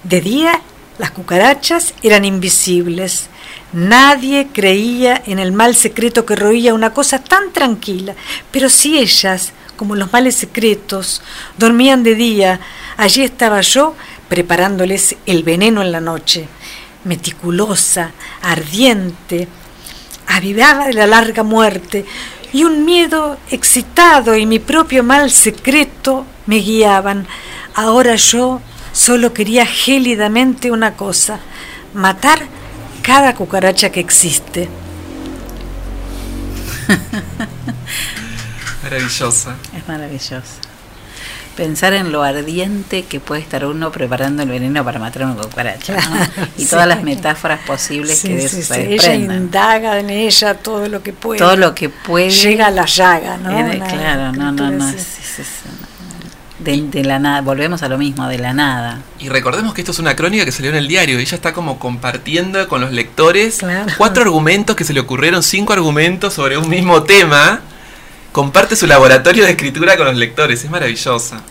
[0.04, 0.62] De día
[1.02, 3.26] las cucarachas eran invisibles.
[3.74, 8.14] Nadie creía en el mal secreto que roía una cosa tan tranquila,
[8.52, 11.24] pero si ellas, como los males secretos,
[11.58, 12.60] dormían de día,
[12.98, 13.96] allí estaba yo
[14.30, 16.48] preparándoles el veneno en la noche,
[17.04, 18.12] meticulosa,
[18.44, 19.48] ardiente,
[20.28, 22.06] avivada de la larga muerte,
[22.54, 27.26] y un miedo excitado y mi propio mal secreto me guiaban.
[27.74, 28.62] Ahora yo
[28.94, 31.40] solo quería gélidamente una cosa,
[31.94, 32.40] matar
[33.02, 34.70] cada cucaracha que existe.
[38.84, 39.56] Maravillosa.
[39.78, 40.42] es maravilloso.
[41.56, 45.42] Pensar en lo ardiente que puede estar uno preparando el veneno para matar a una
[45.44, 45.96] cucaracha.
[46.58, 46.70] Y sí.
[46.70, 48.82] todas las metáforas posibles Sí, que de sí, eso sí.
[48.82, 51.40] se Ella indaga en ella todo lo que puede.
[51.40, 52.32] Todo lo que puede.
[52.32, 53.52] Llega a la llaga, ¿no?
[53.52, 54.94] Eh, claro, no, no, no.
[56.64, 59.02] De, la nada, volvemos a lo mismo, de la nada.
[59.20, 61.20] Y recordemos que esto es una crónica que salió en el diario.
[61.20, 63.60] Ella está como compartiendo con los lectores
[63.98, 67.62] cuatro argumentos que se le ocurrieron, cinco argumentos sobre un mismo tema.
[68.32, 70.64] Comparte su laboratorio de escritura con los lectores.
[70.64, 71.42] Es maravillosa.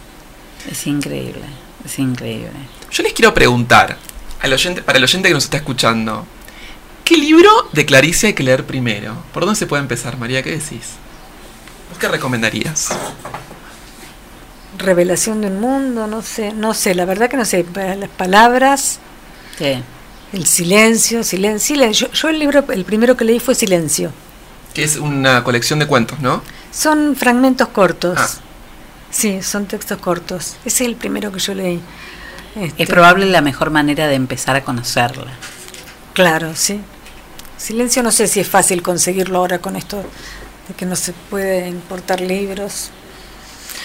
[0.71, 1.45] Es increíble,
[1.85, 2.51] es increíble.
[2.91, 3.97] Yo les quiero preguntar,
[4.41, 6.27] al oyente, para el oyente que nos está escuchando,
[7.05, 9.17] ¿qué libro de Clarice hay que leer primero?
[9.33, 10.43] ¿Por dónde se puede empezar, María?
[10.43, 10.97] ¿Qué decís?
[11.91, 12.91] ¿Vos qué recomendarías?
[14.81, 18.99] Revelación de un mundo, no sé, no sé, la verdad que no sé, las palabras,
[20.33, 22.11] el silencio, silencio, silencio.
[22.13, 24.13] Yo, el libro, el primero que leí fue Silencio.
[24.73, 26.43] Que es una colección de cuentos, ¿no?
[26.73, 28.17] Son fragmentos cortos.
[28.19, 28.29] Ah.
[29.11, 30.57] Sí, son textos cortos.
[30.65, 31.81] Ese es el primero que yo leí.
[32.55, 35.33] Este, es probable la mejor manera de empezar a conocerla.
[36.15, 36.81] Claro, sí.
[37.57, 40.03] Silencio no sé si es fácil conseguirlo ahora con esto
[40.69, 42.91] de que no se puede importar libros.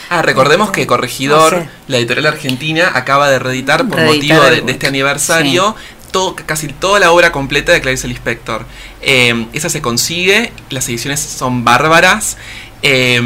[0.09, 5.75] Ah, recordemos que Corregidor, la editorial argentina, acaba de reeditar por motivo de, este aniversario
[6.11, 8.65] todo, casi toda la obra completa de Clarice Lispector.
[9.01, 12.37] Eh, esa se consigue, las ediciones son bárbaras.
[12.81, 13.19] Eh,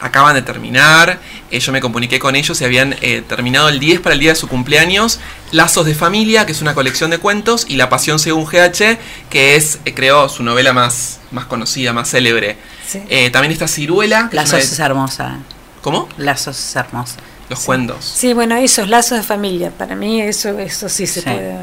[0.00, 1.20] acaban de terminar.
[1.50, 2.96] Eh, yo me comuniqué con ellos y habían
[3.28, 5.20] terminado el 10 para el día de su cumpleaños.
[5.52, 8.98] Lazos de Familia, que es una colección de cuentos, y La Pasión según GH,
[9.30, 12.58] que es, creo, su novela más, más conocida, más célebre.
[13.32, 14.28] también está Ciruela.
[14.32, 15.38] Lazos es hermosa.
[15.84, 16.08] ¿Cómo?
[16.16, 17.18] Lazos hermosos.
[17.50, 18.06] Los cuentos.
[18.16, 19.70] Sí, bueno, esos lazos de familia.
[19.70, 21.58] Para mí eso, eso sí se puede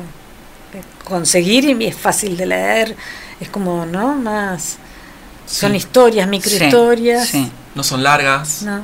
[1.03, 2.95] conseguir y es fácil de leer.
[3.39, 4.13] Es como, ¿no?
[4.13, 4.77] Más...
[5.47, 7.29] Son historias, microhistorias.
[7.29, 8.61] Sí, No son largas.
[8.61, 8.83] No.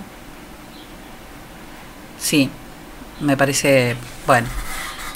[2.20, 2.50] Sí,
[3.22, 3.96] me parece,
[4.26, 4.48] bueno,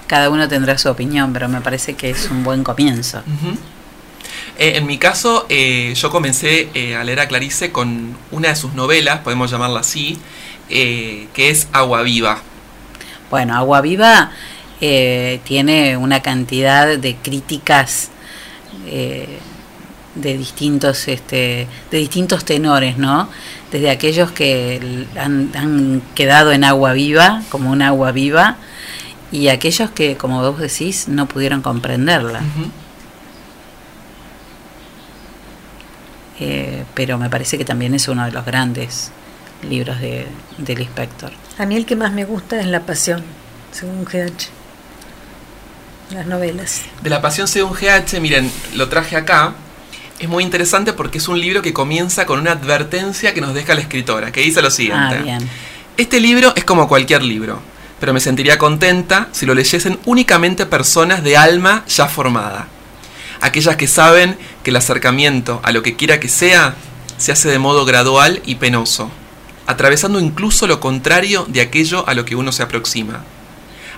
[0.05, 3.23] cada uno tendrá su opinión, pero me parece que es un buen comienzo.
[4.57, 8.55] Eh, en mi caso, eh, yo comencé eh, a leer a Clarice con una de
[8.55, 10.17] sus novelas, podemos llamarla así,
[10.69, 12.41] que es Agua Viva.
[13.29, 14.31] Bueno, Agua Viva
[14.79, 18.09] tiene una cantidad de críticas
[20.15, 23.27] de distintos, este, de distintos tenores, ¿no?
[23.69, 28.55] Desde aquellos que han, quedado en agua viva, como un agua viva,
[29.31, 32.41] y aquellos que, como vos decís, no pudieron comprenderla.
[36.43, 39.11] Eh, pero me parece que también es uno de los grandes
[39.69, 40.25] libros de,
[40.57, 41.31] del inspector.
[41.59, 43.23] A mí el que más me gusta es La Pasión,
[43.71, 44.49] según GH.
[46.15, 46.81] Las novelas.
[47.03, 49.53] De La Pasión según GH, miren, lo traje acá.
[50.17, 53.75] Es muy interesante porque es un libro que comienza con una advertencia que nos deja
[53.75, 55.17] la escritora, que dice lo siguiente.
[55.19, 55.47] Ah, bien.
[55.95, 57.61] Este libro es como cualquier libro,
[57.99, 62.67] pero me sentiría contenta si lo leyesen únicamente personas de alma ya formada
[63.41, 66.75] aquellas que saben que el acercamiento a lo que quiera que sea
[67.17, 69.11] se hace de modo gradual y penoso,
[69.67, 73.23] atravesando incluso lo contrario de aquello a lo que uno se aproxima.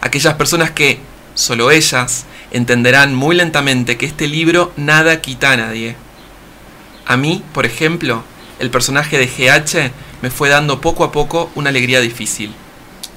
[0.01, 0.99] Aquellas personas que,
[1.35, 5.95] solo ellas, entenderán muy lentamente que este libro nada quita a nadie.
[7.05, 8.23] A mí, por ejemplo,
[8.59, 12.53] el personaje de GH me fue dando poco a poco una alegría difícil,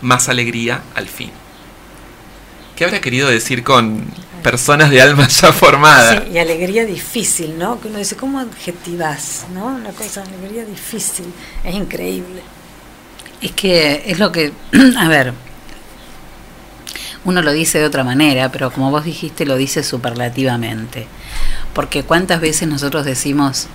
[0.00, 1.30] más alegría al fin.
[2.76, 4.06] ¿Qué habrá querido decir con
[4.46, 6.22] personas de alma ya formada.
[6.22, 7.80] Sí, y alegría difícil, ¿no?
[7.80, 9.44] Que uno dice, ¿cómo adjetivas?
[9.52, 9.66] ¿No?
[9.66, 11.26] Una cosa, alegría difícil.
[11.64, 12.42] Es increíble.
[13.42, 14.52] Es que es lo que,
[14.98, 15.32] a ver,
[17.24, 21.08] uno lo dice de otra manera, pero como vos dijiste, lo dice superlativamente.
[21.74, 23.66] Porque cuántas veces nosotros decimos,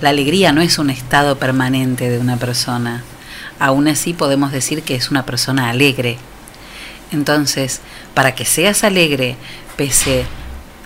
[0.00, 3.04] la alegría no es un estado permanente de una persona.
[3.58, 6.16] Aún así podemos decir que es una persona alegre.
[7.12, 7.82] Entonces,
[8.14, 9.36] para que seas alegre,
[9.76, 10.26] pese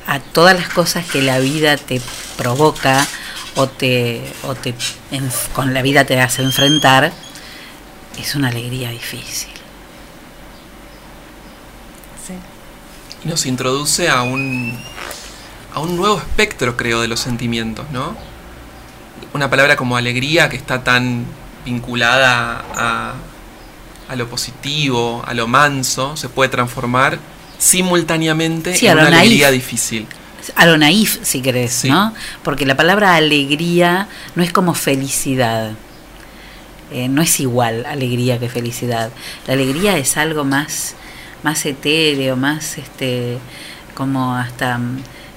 [0.07, 2.01] a todas las cosas que la vida te
[2.37, 3.07] provoca
[3.57, 4.75] o te, o te
[5.55, 7.12] con la vida te hace enfrentar,
[8.18, 9.51] es una alegría difícil.
[13.25, 14.79] Y nos introduce a un,
[15.75, 18.16] a un nuevo espectro, creo, de los sentimientos, ¿no?
[19.33, 21.25] Una palabra como alegría que está tan
[21.64, 23.14] vinculada a,
[24.09, 27.18] a lo positivo, a lo manso, se puede transformar
[27.59, 30.07] simultáneamente en una alegría difícil.
[30.55, 32.14] A lo naif, si querés, ¿no?
[32.45, 35.73] Porque la palabra alegría no es como felicidad.
[36.92, 39.11] Eh, no es igual alegría que felicidad.
[39.49, 40.95] La alegría es algo más,
[41.42, 43.38] más etéreo, más este,
[43.95, 44.79] como hasta,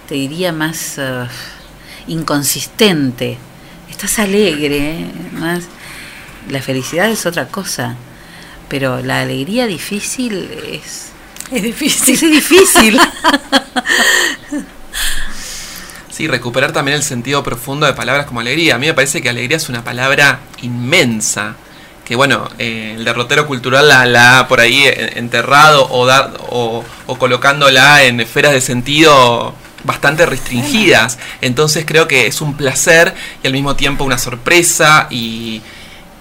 [0.07, 1.25] te diría, más uh,
[2.07, 3.39] inconsistente.
[3.89, 5.63] Estás alegre, más.
[6.49, 7.95] La felicidad es otra cosa,
[8.67, 11.09] pero la alegría difícil es
[11.51, 12.15] es difícil.
[12.15, 12.99] es difícil.
[16.11, 18.75] sí, recuperar también el sentido profundo de palabras como alegría.
[18.75, 21.55] A mí me parece que alegría es una palabra inmensa,
[22.05, 26.07] que bueno, eh, el derrotero cultural la, ha por ahí enterrado o,
[26.49, 31.19] o, o, colocándola en esferas de sentido bastante restringidas.
[31.41, 35.61] Entonces creo que es un placer y al mismo tiempo una sorpresa y,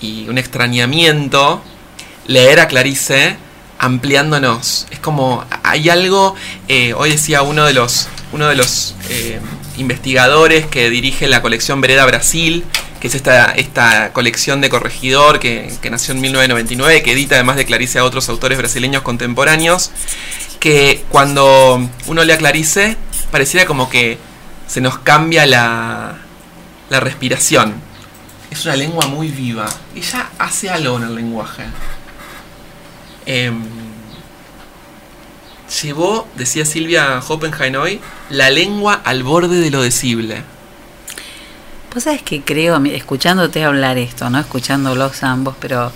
[0.00, 1.62] y un extrañamiento
[2.26, 3.36] leer a Clarice
[3.78, 4.86] ampliándonos.
[4.90, 6.34] Es como, hay algo,
[6.68, 9.40] eh, hoy decía uno de los, uno de los eh,
[9.76, 12.64] investigadores que dirige la colección Vereda Brasil,
[13.00, 17.64] que es esta, esta colección de corregidor que, nació en 1999, que edita además de
[17.64, 19.92] Clarice a otros autores brasileños contemporáneos,
[20.58, 22.96] que cuando uno lee a Clarice
[23.30, 24.18] pareciera como que
[24.66, 26.18] se nos cambia la,
[26.90, 27.74] la respiración.
[28.50, 29.68] Es una lengua muy viva.
[29.94, 31.64] Ella hace algo en el lenguaje.
[33.30, 33.62] Em,
[35.82, 40.42] llevó, decía Silvia Hoppenheim hoy, la lengua al borde de lo decible.
[41.90, 44.38] Pues sabes que creo, escuchándote hablar esto, ¿no?
[44.38, 45.92] Escuchándolos ambos, pero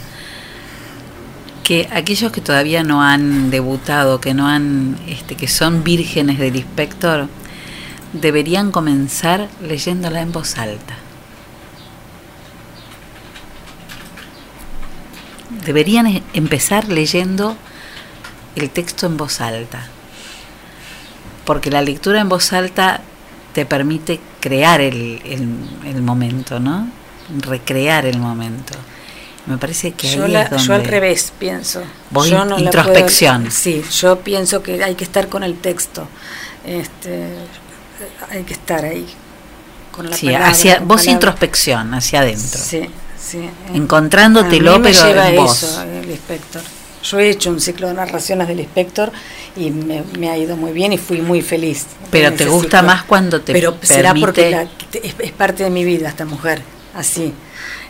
[1.65, 6.57] que aquellos que todavía no han debutado, que no han, este, que son vírgenes del
[6.57, 7.29] inspector,
[8.13, 10.99] deberían comenzar leyéndola en voz alta.
[15.65, 17.57] Deberían e-, empezar leyendo
[18.57, 19.87] el texto en voz alta,
[21.45, 23.01] porque la lectura en voz alta
[23.53, 25.21] te permite crear el,
[25.85, 26.89] el, momento, ¿no?
[27.41, 28.75] Recrear el momento.
[29.47, 31.83] Me parece que yo, ahí es donde yo al revés pienso.
[32.11, 33.51] Vos introspección.
[33.51, 36.07] sí, yo pienso que hay que estar con el texto.
[36.65, 37.29] Este,
[38.31, 39.07] hay que estar ahí
[39.91, 42.61] con la sí, hacia vos introspección hacia adentro.
[42.61, 42.89] Sí,
[43.23, 46.63] Sí, encontrándotelo, pero lleva eso el inspector.
[47.03, 49.11] Yo he hecho un ciclo de narraciones del inspector
[49.57, 51.87] y me, ha ido muy bien y fui muy feliz.
[52.11, 56.25] Pero te gusta más cuando te Pero será porque es, parte de mi vida esta
[56.25, 56.63] mujer,
[56.95, 57.33] así.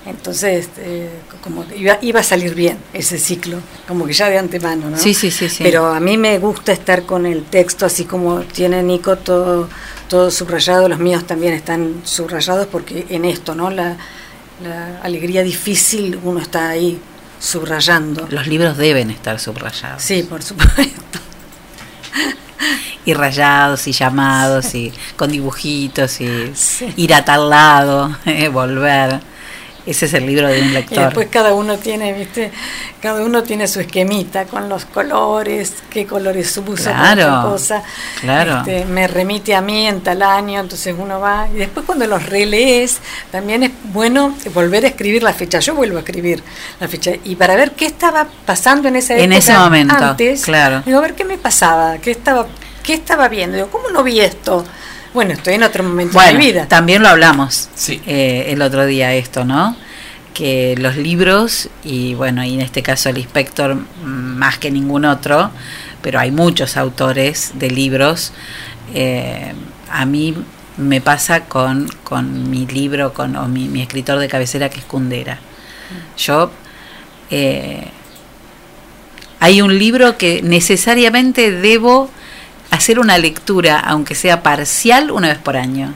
[0.05, 1.09] Entonces, eh,
[1.42, 4.99] como iba, iba, a salir bien ese ciclo, como que ya de antemano, ¿no?
[4.99, 5.62] Sí, sí, sí, sí.
[5.62, 9.68] Pero a mí me gusta estar con el texto, así como tiene Nico todo,
[10.09, 13.71] todo subrayado, los míos también están subrayados porque en esto, ¿no?
[13.71, 13.97] La,
[14.62, 17.01] la alegría difícil uno está ahí
[17.38, 18.27] subrayando.
[18.31, 20.03] Los libros deben estar subrayados.
[20.03, 21.19] Sí, por supuesto.
[23.05, 26.53] y rayados y llamados y con dibujitos y
[26.97, 29.21] ir a tal lado, eh, volver.
[29.85, 30.99] Ese es el libro de un lector.
[30.99, 32.53] Y después cada uno tiene, viste,
[33.01, 37.83] cada uno tiene su esquemita con los colores, qué colores usa claro, cosa.
[38.21, 38.59] Claro.
[38.59, 41.49] Este, me remite a mí en tal año, entonces uno va.
[41.53, 42.99] Y después cuando los relees,
[43.33, 45.59] también es bueno volver a escribir la fecha.
[45.59, 46.42] Yo vuelvo a escribir
[46.79, 47.12] la fecha.
[47.25, 49.25] Y para ver qué estaba pasando en esa época.
[49.25, 49.95] En ese momento.
[49.97, 50.83] Antes, claro.
[50.87, 52.47] Digo, a ver qué me pasaba, qué estaba,
[52.85, 53.57] qué estaba viendo.
[53.57, 54.64] Digo, ¿cómo no vi esto?
[55.14, 56.66] Bueno, estoy en otro momento de mi vida.
[56.66, 59.77] También lo hablamos eh, el otro día esto, ¿no?
[60.33, 65.51] Que los libros, y bueno, y en este caso el inspector más que ningún otro,
[66.01, 68.33] pero hay muchos autores de libros,
[68.94, 69.53] eh,
[69.90, 70.35] a mí
[70.79, 75.38] me pasa con, con mi libro, con o mi, escritor de cabecera que es Kundera.
[76.16, 76.51] Yo...
[77.31, 77.87] Eh,
[79.42, 82.09] hay un libro que necesariamente debo
[82.73, 85.95] hacer una lectura, aunque sea parcial, una vez por año.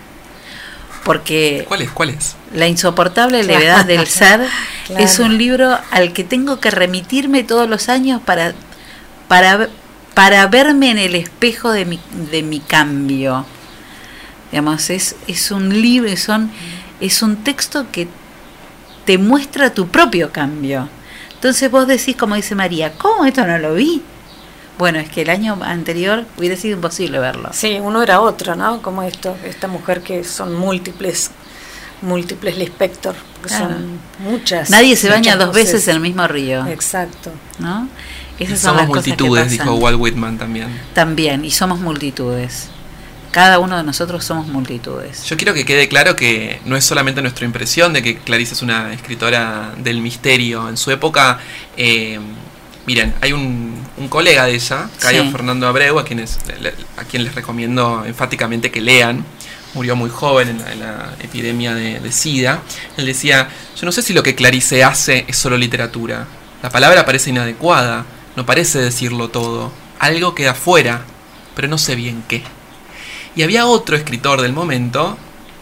[1.04, 1.90] Porque ¿Cuál es?
[1.90, 2.36] ¿Cuál es?
[2.52, 4.46] La insoportable levedad del ser
[4.90, 8.54] es un libro al que tengo que remitirme todos los años para,
[9.26, 9.68] para,
[10.14, 11.98] para verme en el espejo de mi,
[12.30, 13.46] de mi cambio.
[14.50, 16.50] Digamos, es, es un libro, son,
[17.00, 18.06] es un texto que
[19.06, 20.90] te muestra tu propio cambio.
[21.32, 24.02] Entonces vos decís, como dice María, ¿cómo esto no lo vi?
[24.78, 27.50] Bueno, es que el año anterior hubiera sido imposible verlo.
[27.52, 28.82] Sí, uno era otro, ¿no?
[28.82, 31.30] Como esto, esta mujer que son múltiples,
[32.02, 34.68] múltiples Lispector, que son muchas.
[34.68, 36.66] Nadie se baña dos veces en el mismo río.
[36.66, 37.32] Exacto.
[37.58, 37.88] ¿No?
[38.38, 40.68] Esas son somos multitudes, dijo Walt Whitman también.
[40.92, 42.68] También, y somos multitudes.
[43.30, 45.24] Cada uno de nosotros somos multitudes.
[45.24, 48.62] Yo quiero que quede claro que no es solamente nuestra impresión de que Clarice es
[48.62, 50.68] una escritora del misterio.
[50.68, 51.38] En su época,
[51.76, 52.18] eh,
[52.86, 56.38] miren, hay un un colega de ella, Cayo Fernando Abreu, a, quienes,
[56.96, 59.24] a quien les recomiendo enfáticamente que lean,
[59.74, 62.62] murió muy joven en la, epidemia de, SIDA,
[62.96, 66.26] él decía, yo no sé si lo que Clarice hace es solo literatura,
[66.62, 68.04] la palabra parece inadecuada,
[68.36, 71.02] no parece decirlo todo, algo queda fuera,
[71.54, 72.42] pero no sé bien qué.
[73.34, 75.18] Y había otro escritor del momento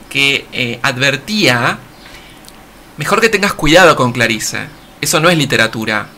[0.08, 1.78] que eh, advertía,
[2.96, 4.66] mejor que tengas cuidado con Clarice,
[5.00, 6.08] eso no es literatura,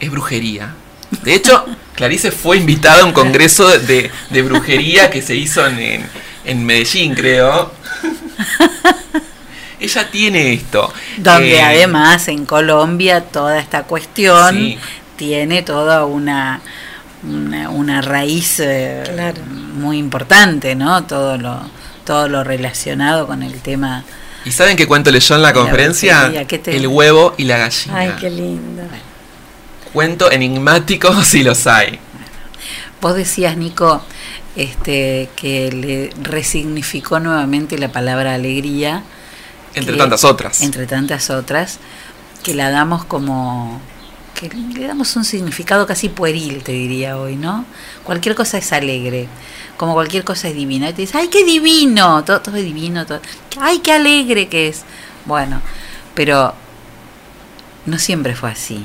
[0.00, 0.74] es brujería.
[1.22, 4.10] De hecho, Clarice fue invitada a un congreso de,
[4.42, 6.04] brujería que se hizo en,
[6.44, 7.72] en, Medellín, creo.
[9.80, 10.92] ella tiene esto.
[11.18, 14.78] Donde Eh, además en Colombia toda esta cuestión Sí.
[15.16, 16.60] tiene toda una,
[17.22, 19.42] una, una raíz eh, Claro.
[19.46, 21.04] muy importante, ¿no?
[21.04, 21.60] Todo lo,
[22.04, 24.04] todo lo relacionado con el tema.
[24.44, 26.18] ¿Y saben qué cuento leyó en la La conferencia?
[26.20, 27.98] brujería, ¿qué te- El huevo y la gallina.
[27.98, 28.82] Ay, qué lindo.
[29.94, 31.98] Cuento enigmático si los hay.
[33.00, 34.02] Vos decías, Nico,
[34.56, 39.02] este, que le resignificó nuevamente la palabra alegría.
[39.74, 40.60] Entre que- tantas otras.
[40.62, 41.78] Entre tantas otras,
[42.42, 43.80] que la damos como.
[44.34, 47.64] que le damos un significado casi pueril, te diría hoy, ¿no?
[48.04, 49.28] Cualquier cosa es alegre,
[49.76, 50.88] como cualquier cosa es divina.
[50.88, 52.24] Y te dices, ¡ay, qué divino!
[52.24, 53.20] Todo, todo es divino, todo.
[53.60, 54.82] ¡ay, qué alegre que es!
[55.24, 55.60] Bueno,
[56.14, 56.52] pero
[57.86, 58.84] no siempre fue así.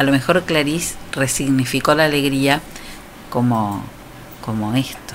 [0.00, 2.62] A lo mejor Clarice resignificó la alegría
[3.28, 3.84] como,
[4.40, 5.14] como esto.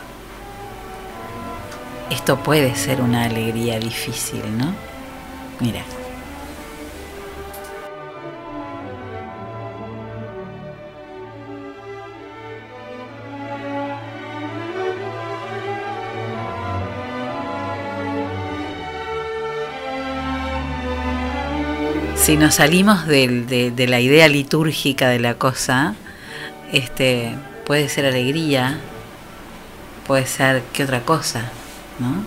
[2.11, 4.75] Esto puede ser una alegría difícil, ¿no?
[5.59, 5.81] Mira.
[22.25, 25.93] Si nos salimos del- de, de la idea litúrgica de la cosa,
[26.71, 28.79] este, puede ser alegría,
[30.07, 31.41] puede ser qué otra cosa,
[31.99, 32.23] ¿no?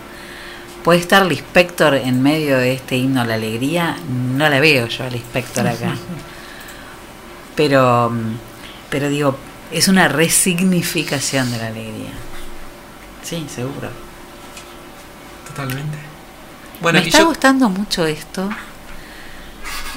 [0.85, 5.03] Puede estar Lispector en medio de este himno a la alegría, no la veo yo
[5.03, 5.95] a Lispector acá.
[7.55, 8.09] Pero,
[8.89, 9.35] pero digo,
[9.69, 12.11] es una resignificación de la alegría.
[13.21, 13.89] Sí, seguro.
[15.45, 15.97] Totalmente.
[16.79, 18.49] Bueno, Me está yo gustando mucho esto.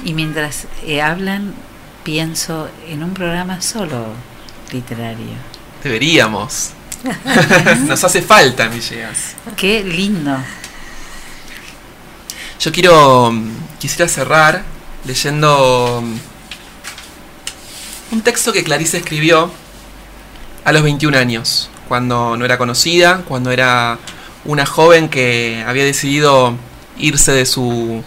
[0.03, 1.53] Y mientras eh, hablan,
[2.03, 4.07] pienso en un programa solo
[4.71, 5.35] literario.
[5.83, 6.71] deberíamos.
[7.87, 9.35] Nos hace falta, Villegas.
[9.57, 10.37] Qué lindo.
[12.59, 13.31] Yo quiero.
[13.31, 14.63] mm, Quisiera cerrar
[15.03, 16.15] leyendo mm,
[18.13, 19.51] un texto que Clarice escribió
[20.63, 23.99] a los 21 años, cuando no era conocida, cuando era
[24.45, 26.55] una joven que había decidido
[26.97, 28.01] irse de su,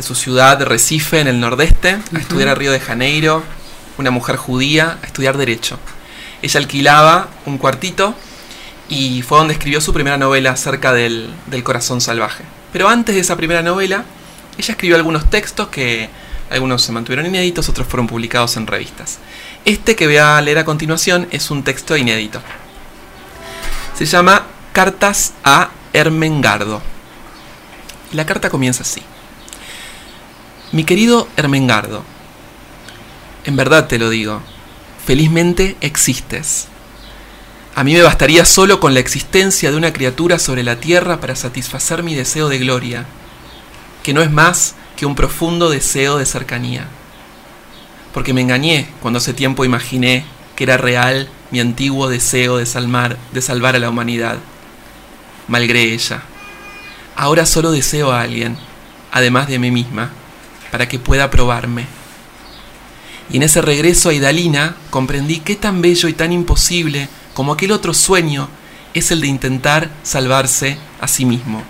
[0.00, 3.42] de su ciudad de Recife en el nordeste a estudiar a Río de Janeiro,
[3.98, 5.78] una mujer judía, a estudiar Derecho.
[6.40, 8.14] Ella alquilaba un cuartito
[8.88, 12.44] y fue donde escribió su primera novela acerca del, del corazón salvaje.
[12.72, 14.06] Pero antes de esa primera novela,
[14.56, 16.08] ella escribió algunos textos que
[16.48, 19.18] algunos se mantuvieron inéditos, otros fueron publicados en revistas.
[19.66, 22.40] Este que voy a leer a continuación es un texto inédito.
[23.98, 26.80] Se llama Cartas a Ermengardo.
[28.10, 29.02] Y la carta comienza así.
[30.72, 32.04] Mi querido Ermengardo,
[33.44, 34.40] en verdad te lo digo,
[35.04, 36.68] felizmente existes.
[37.74, 41.34] A mí me bastaría solo con la existencia de una criatura sobre la tierra para
[41.34, 43.06] satisfacer mi deseo de gloria,
[44.04, 46.86] que no es más que un profundo deseo de cercanía.
[48.14, 53.16] Porque me engañé cuando hace tiempo imaginé que era real mi antiguo deseo de salvar,
[53.32, 54.38] de salvar a la humanidad.
[55.48, 56.22] Malgré ella.
[57.16, 58.56] Ahora solo deseo a alguien,
[59.10, 60.12] además de mí misma,
[60.70, 61.86] para que pueda probarme.
[63.30, 67.72] Y en ese regreso a Idalina comprendí qué tan bello y tan imposible como aquel
[67.72, 68.48] otro sueño
[68.92, 71.62] es el de intentar salvarse a sí mismo.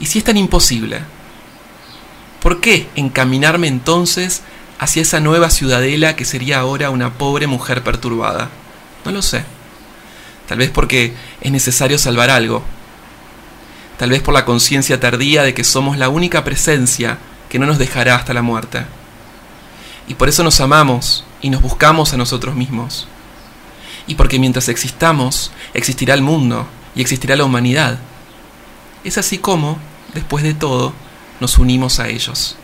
[0.00, 1.00] Y si es tan imposible,
[2.42, 4.42] ¿por qué encaminarme entonces
[4.78, 8.50] hacia esa nueva ciudadela que sería ahora una pobre mujer perturbada?
[9.04, 9.44] No lo sé.
[10.48, 12.62] Tal vez porque es necesario salvar algo.
[13.98, 17.18] Tal vez por la conciencia tardía de que somos la única presencia
[17.48, 18.84] que no nos dejará hasta la muerte.
[20.08, 23.08] Y por eso nos amamos y nos buscamos a nosotros mismos.
[24.06, 27.98] Y porque mientras existamos, existirá el mundo y existirá la humanidad.
[29.04, 29.78] Es así como,
[30.14, 30.92] después de todo,
[31.40, 32.56] nos unimos a ellos.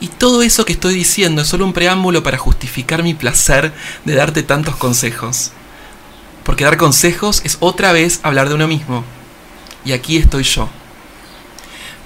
[0.00, 3.72] Y todo eso que estoy diciendo es solo un preámbulo para justificar mi placer
[4.04, 5.50] de darte tantos consejos.
[6.44, 9.04] Porque dar consejos es otra vez hablar de uno mismo.
[9.84, 10.68] Y aquí estoy yo.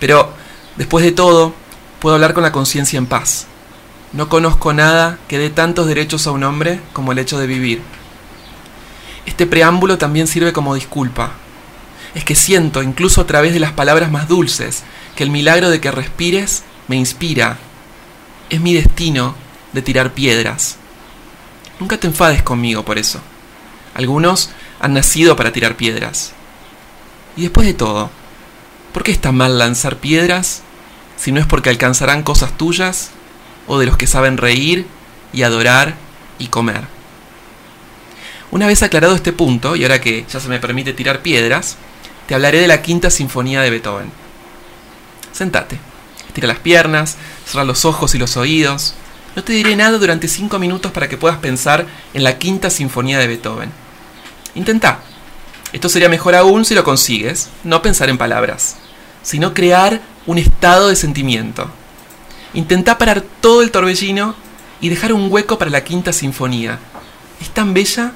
[0.01, 0.35] Pero,
[0.77, 1.55] después de todo,
[2.03, 3.47] puedo hablar con la conciencia en paz.
[4.13, 7.81] No conozco nada que dé tantos derechos a un hombre como el hecho de vivir.
[9.25, 11.31] Este preámbulo también sirve como disculpa.
[12.17, 14.83] Es que siento, incluso a través de las palabras más dulces,
[15.15, 17.59] que el milagro de que respires me inspira.
[18.51, 19.37] Es mi destino
[19.73, 20.79] de tirar piedras.
[21.79, 23.21] Nunca te enfades conmigo por eso.
[23.95, 24.51] Algunos
[24.81, 26.33] han nacido para tirar piedras.
[27.37, 28.11] Y después de todo,
[28.93, 30.63] ¿por qué está mal lanzar piedras
[31.23, 33.11] si no es porque alcanzarán cosas tuyas
[33.69, 34.89] o de los que saben reír
[35.33, 35.95] y adorar
[36.41, 36.81] y comer?
[38.51, 41.77] Una vez aclarado este punto, y ahora que ya se me permite tirar piedras,
[42.27, 44.11] te hablaré de la quinta sinfonía de Beethoven.
[45.31, 45.79] Sentate.
[46.27, 47.17] Estira las piernas,
[47.47, 48.95] cierra los ojos y los oídos.
[49.37, 53.21] No te diré nada durante cinco minutos para que puedas pensar en la quinta sinfonía
[53.21, 53.71] de Beethoven.
[54.57, 54.99] Intenta.
[55.73, 58.77] Esto sería mejor aún si lo consigues, no pensar en palabras,
[59.23, 61.71] sino crear un estado de sentimiento.
[62.55, 64.35] Intenta parar todo el torbellino
[64.81, 66.79] y dejar un hueco para la quinta sinfonía.
[67.41, 68.13] Es tan bella,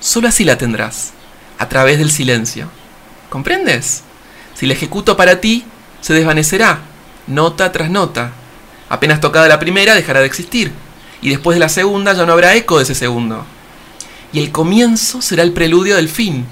[0.00, 1.12] solo así la tendrás,
[1.58, 2.68] a través del silencio.
[3.30, 4.02] ¿Comprendes?
[4.54, 5.64] Si la ejecuto para ti,
[6.00, 6.80] se desvanecerá,
[7.26, 8.32] nota tras nota.
[8.88, 10.72] Apenas tocada la primera, dejará de existir,
[11.22, 13.46] y después de la segunda ya no habrá eco de ese segundo.
[14.32, 16.46] Y el comienzo será el preludio del fin,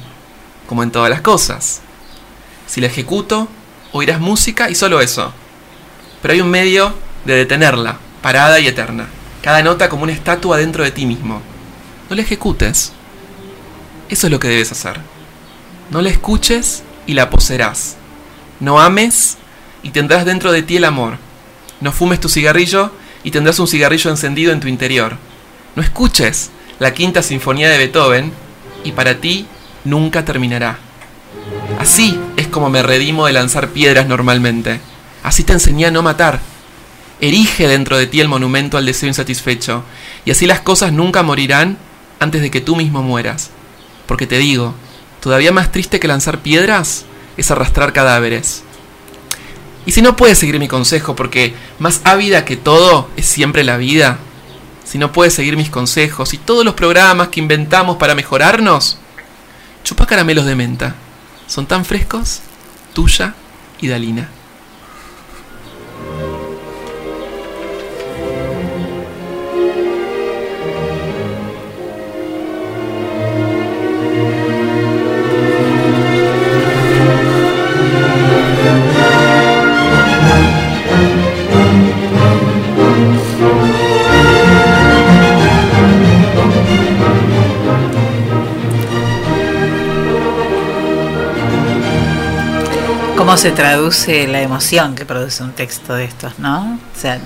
[0.67, 1.83] como en todas las cosas.
[2.71, 3.49] Si la ejecuto,
[3.91, 5.33] oirás música y solo eso.
[6.23, 6.95] Pero hay un medio
[7.25, 9.09] de detenerla, parada y eterna.
[9.43, 11.43] Cada nota como una estatua dentro de ti mismo.
[12.09, 12.93] No la ejecutes.
[14.09, 15.01] Eso es lo que debes hacer.
[15.91, 17.97] No la escuches y la poseerás.
[18.61, 19.37] No ames
[19.83, 21.19] y tendrás dentro de ti el amor.
[21.81, 22.93] No fumes tu cigarrillo
[23.25, 25.17] y tendrás un cigarrillo encendido en tu interior.
[25.75, 28.33] No escuches la quinta sinfonía de Beethoven
[28.85, 29.49] y para ti
[29.85, 30.79] nunca terminará.
[31.81, 34.81] Así es como me redimo de lanzar piedras normalmente.
[35.23, 36.39] Así te enseñé a no matar.
[37.23, 39.83] Erige dentro de ti el monumento al deseo insatisfecho,
[40.27, 41.79] y así las cosas nunca morirán
[42.19, 43.49] antes de que tú mismo mueras.
[44.07, 44.75] Porque te digo,
[45.21, 47.07] todavía más triste que lanzar piedras
[47.39, 48.63] es arrastrar cadáveres.
[49.87, 53.79] Y si no puedes seguir mi consejo, porque más ávida que todo es siempre la
[53.79, 54.19] vida,
[54.85, 58.99] si no puedes seguir mis consejos y todos los programas que inventamos para mejorarnos,
[59.83, 60.95] chupa caramelos de menta.
[61.51, 62.43] Son tan frescos,
[62.95, 63.35] tuya
[63.81, 64.29] y Dalina.
[93.41, 96.75] Se traduce la emoción que produce un texto de estos, ¿no?
[96.75, 97.19] O sea,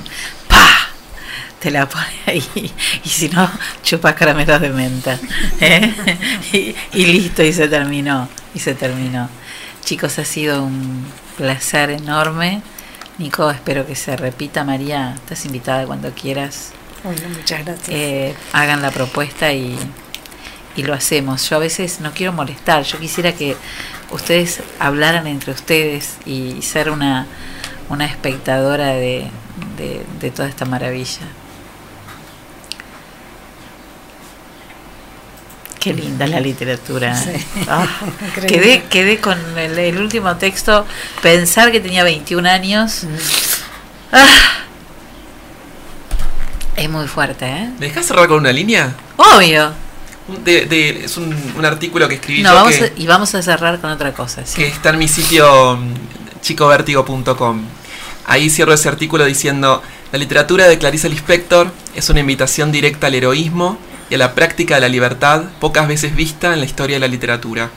[0.46, 0.64] ¡pa!
[1.58, 2.72] Te la pone ahí.
[3.02, 3.50] Y si no,
[3.82, 5.18] chupas caramelos de menta.
[5.60, 5.92] ¿eh?
[6.52, 8.28] Y, y listo, y se terminó.
[8.54, 9.28] Y se terminó.
[9.84, 11.04] Chicos, ha sido un
[11.36, 12.62] placer enorme.
[13.18, 14.62] Nico, espero que se repita.
[14.62, 16.70] María, estás invitada cuando quieras.
[17.02, 17.88] Bueno, muchas gracias.
[17.88, 19.76] Eh, hagan la propuesta y,
[20.76, 21.50] y lo hacemos.
[21.50, 23.56] Yo a veces no quiero molestar, yo quisiera que
[24.10, 27.26] ustedes hablaran entre ustedes y ser una,
[27.88, 29.30] una espectadora de,
[29.76, 31.26] de, de toda esta maravilla.
[35.80, 37.14] Qué linda la literatura.
[37.14, 37.30] Sí.
[38.26, 38.46] Increíble.
[38.46, 40.86] quedé, quedé con el, el último texto,
[41.20, 43.02] pensar que tenía 21 años.
[44.10, 44.64] Ah,
[46.76, 47.70] es muy fuerte, ¿eh?
[47.78, 48.94] ¿Me dejas cerrar con una línea?
[49.16, 49.83] Obvio.
[50.44, 53.34] De- de- es un, un artículo que escribí No, yo vamos que, a- y vamos
[53.34, 54.44] a cerrar con otra cosa.
[54.46, 54.56] ¿sí?
[54.56, 57.62] que está en mi sitio mm, chicovertigo.com.
[58.26, 63.14] Ahí cierro ese artículo diciendo, la literatura de Clarice Lispector es una invitación directa al
[63.14, 67.00] heroísmo y a la práctica de la libertad pocas veces vista en la historia de
[67.00, 67.70] la literatura.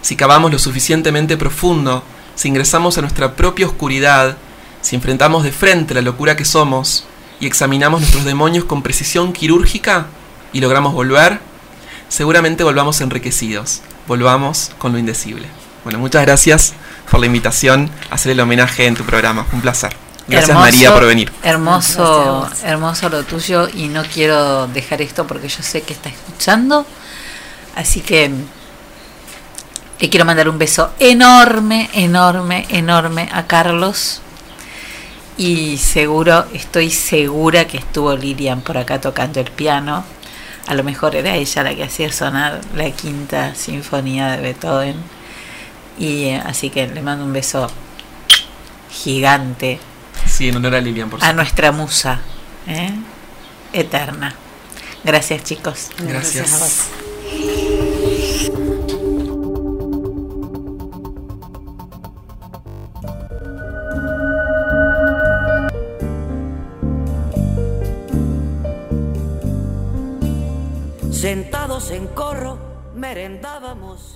[0.00, 2.02] Si cavamos lo suficientemente profundo,
[2.34, 4.36] si ingresamos a nuestra propia oscuridad,
[4.80, 7.04] si enfrentamos de frente la locura que somos
[7.40, 10.06] y examinamos nuestros demonios con precisión quirúrgica
[10.52, 11.40] y logramos volver,
[12.14, 15.48] seguramente volvamos enriquecidos, volvamos con lo indecible.
[15.82, 16.72] Bueno, muchas gracias
[17.10, 19.44] por la invitación a hacer el homenaje en tu programa.
[19.52, 19.96] Un placer.
[20.28, 21.32] Gracias Hermoso, María por venir.
[21.42, 26.08] Hermoso, Gracias hermoso lo tuyo y no quiero dejar esto porque yo sé que está
[26.08, 26.86] escuchando.
[27.74, 28.30] Así que
[29.98, 34.20] le quiero mandar un beso enorme, enorme, enorme a Carlos.
[35.36, 40.04] Y seguro, estoy segura que estuvo Lilian por acá tocando el piano.
[40.66, 44.96] A lo mejor era ella la que hacía sonar la quinta sinfonía de Beethoven.
[45.98, 47.70] Y eh, así que le mando un beso
[48.90, 49.78] gigante
[50.26, 51.36] Sí, en honor a Lilian, por a supuesto.
[51.36, 52.20] nuestra musa
[52.66, 52.90] ¿eh?
[53.72, 54.34] eterna.
[55.04, 55.90] Gracias chicos.
[55.98, 56.52] Gracias.
[56.52, 57.73] a vos.
[71.24, 72.58] Sentados en corro,
[72.94, 74.13] merendábamos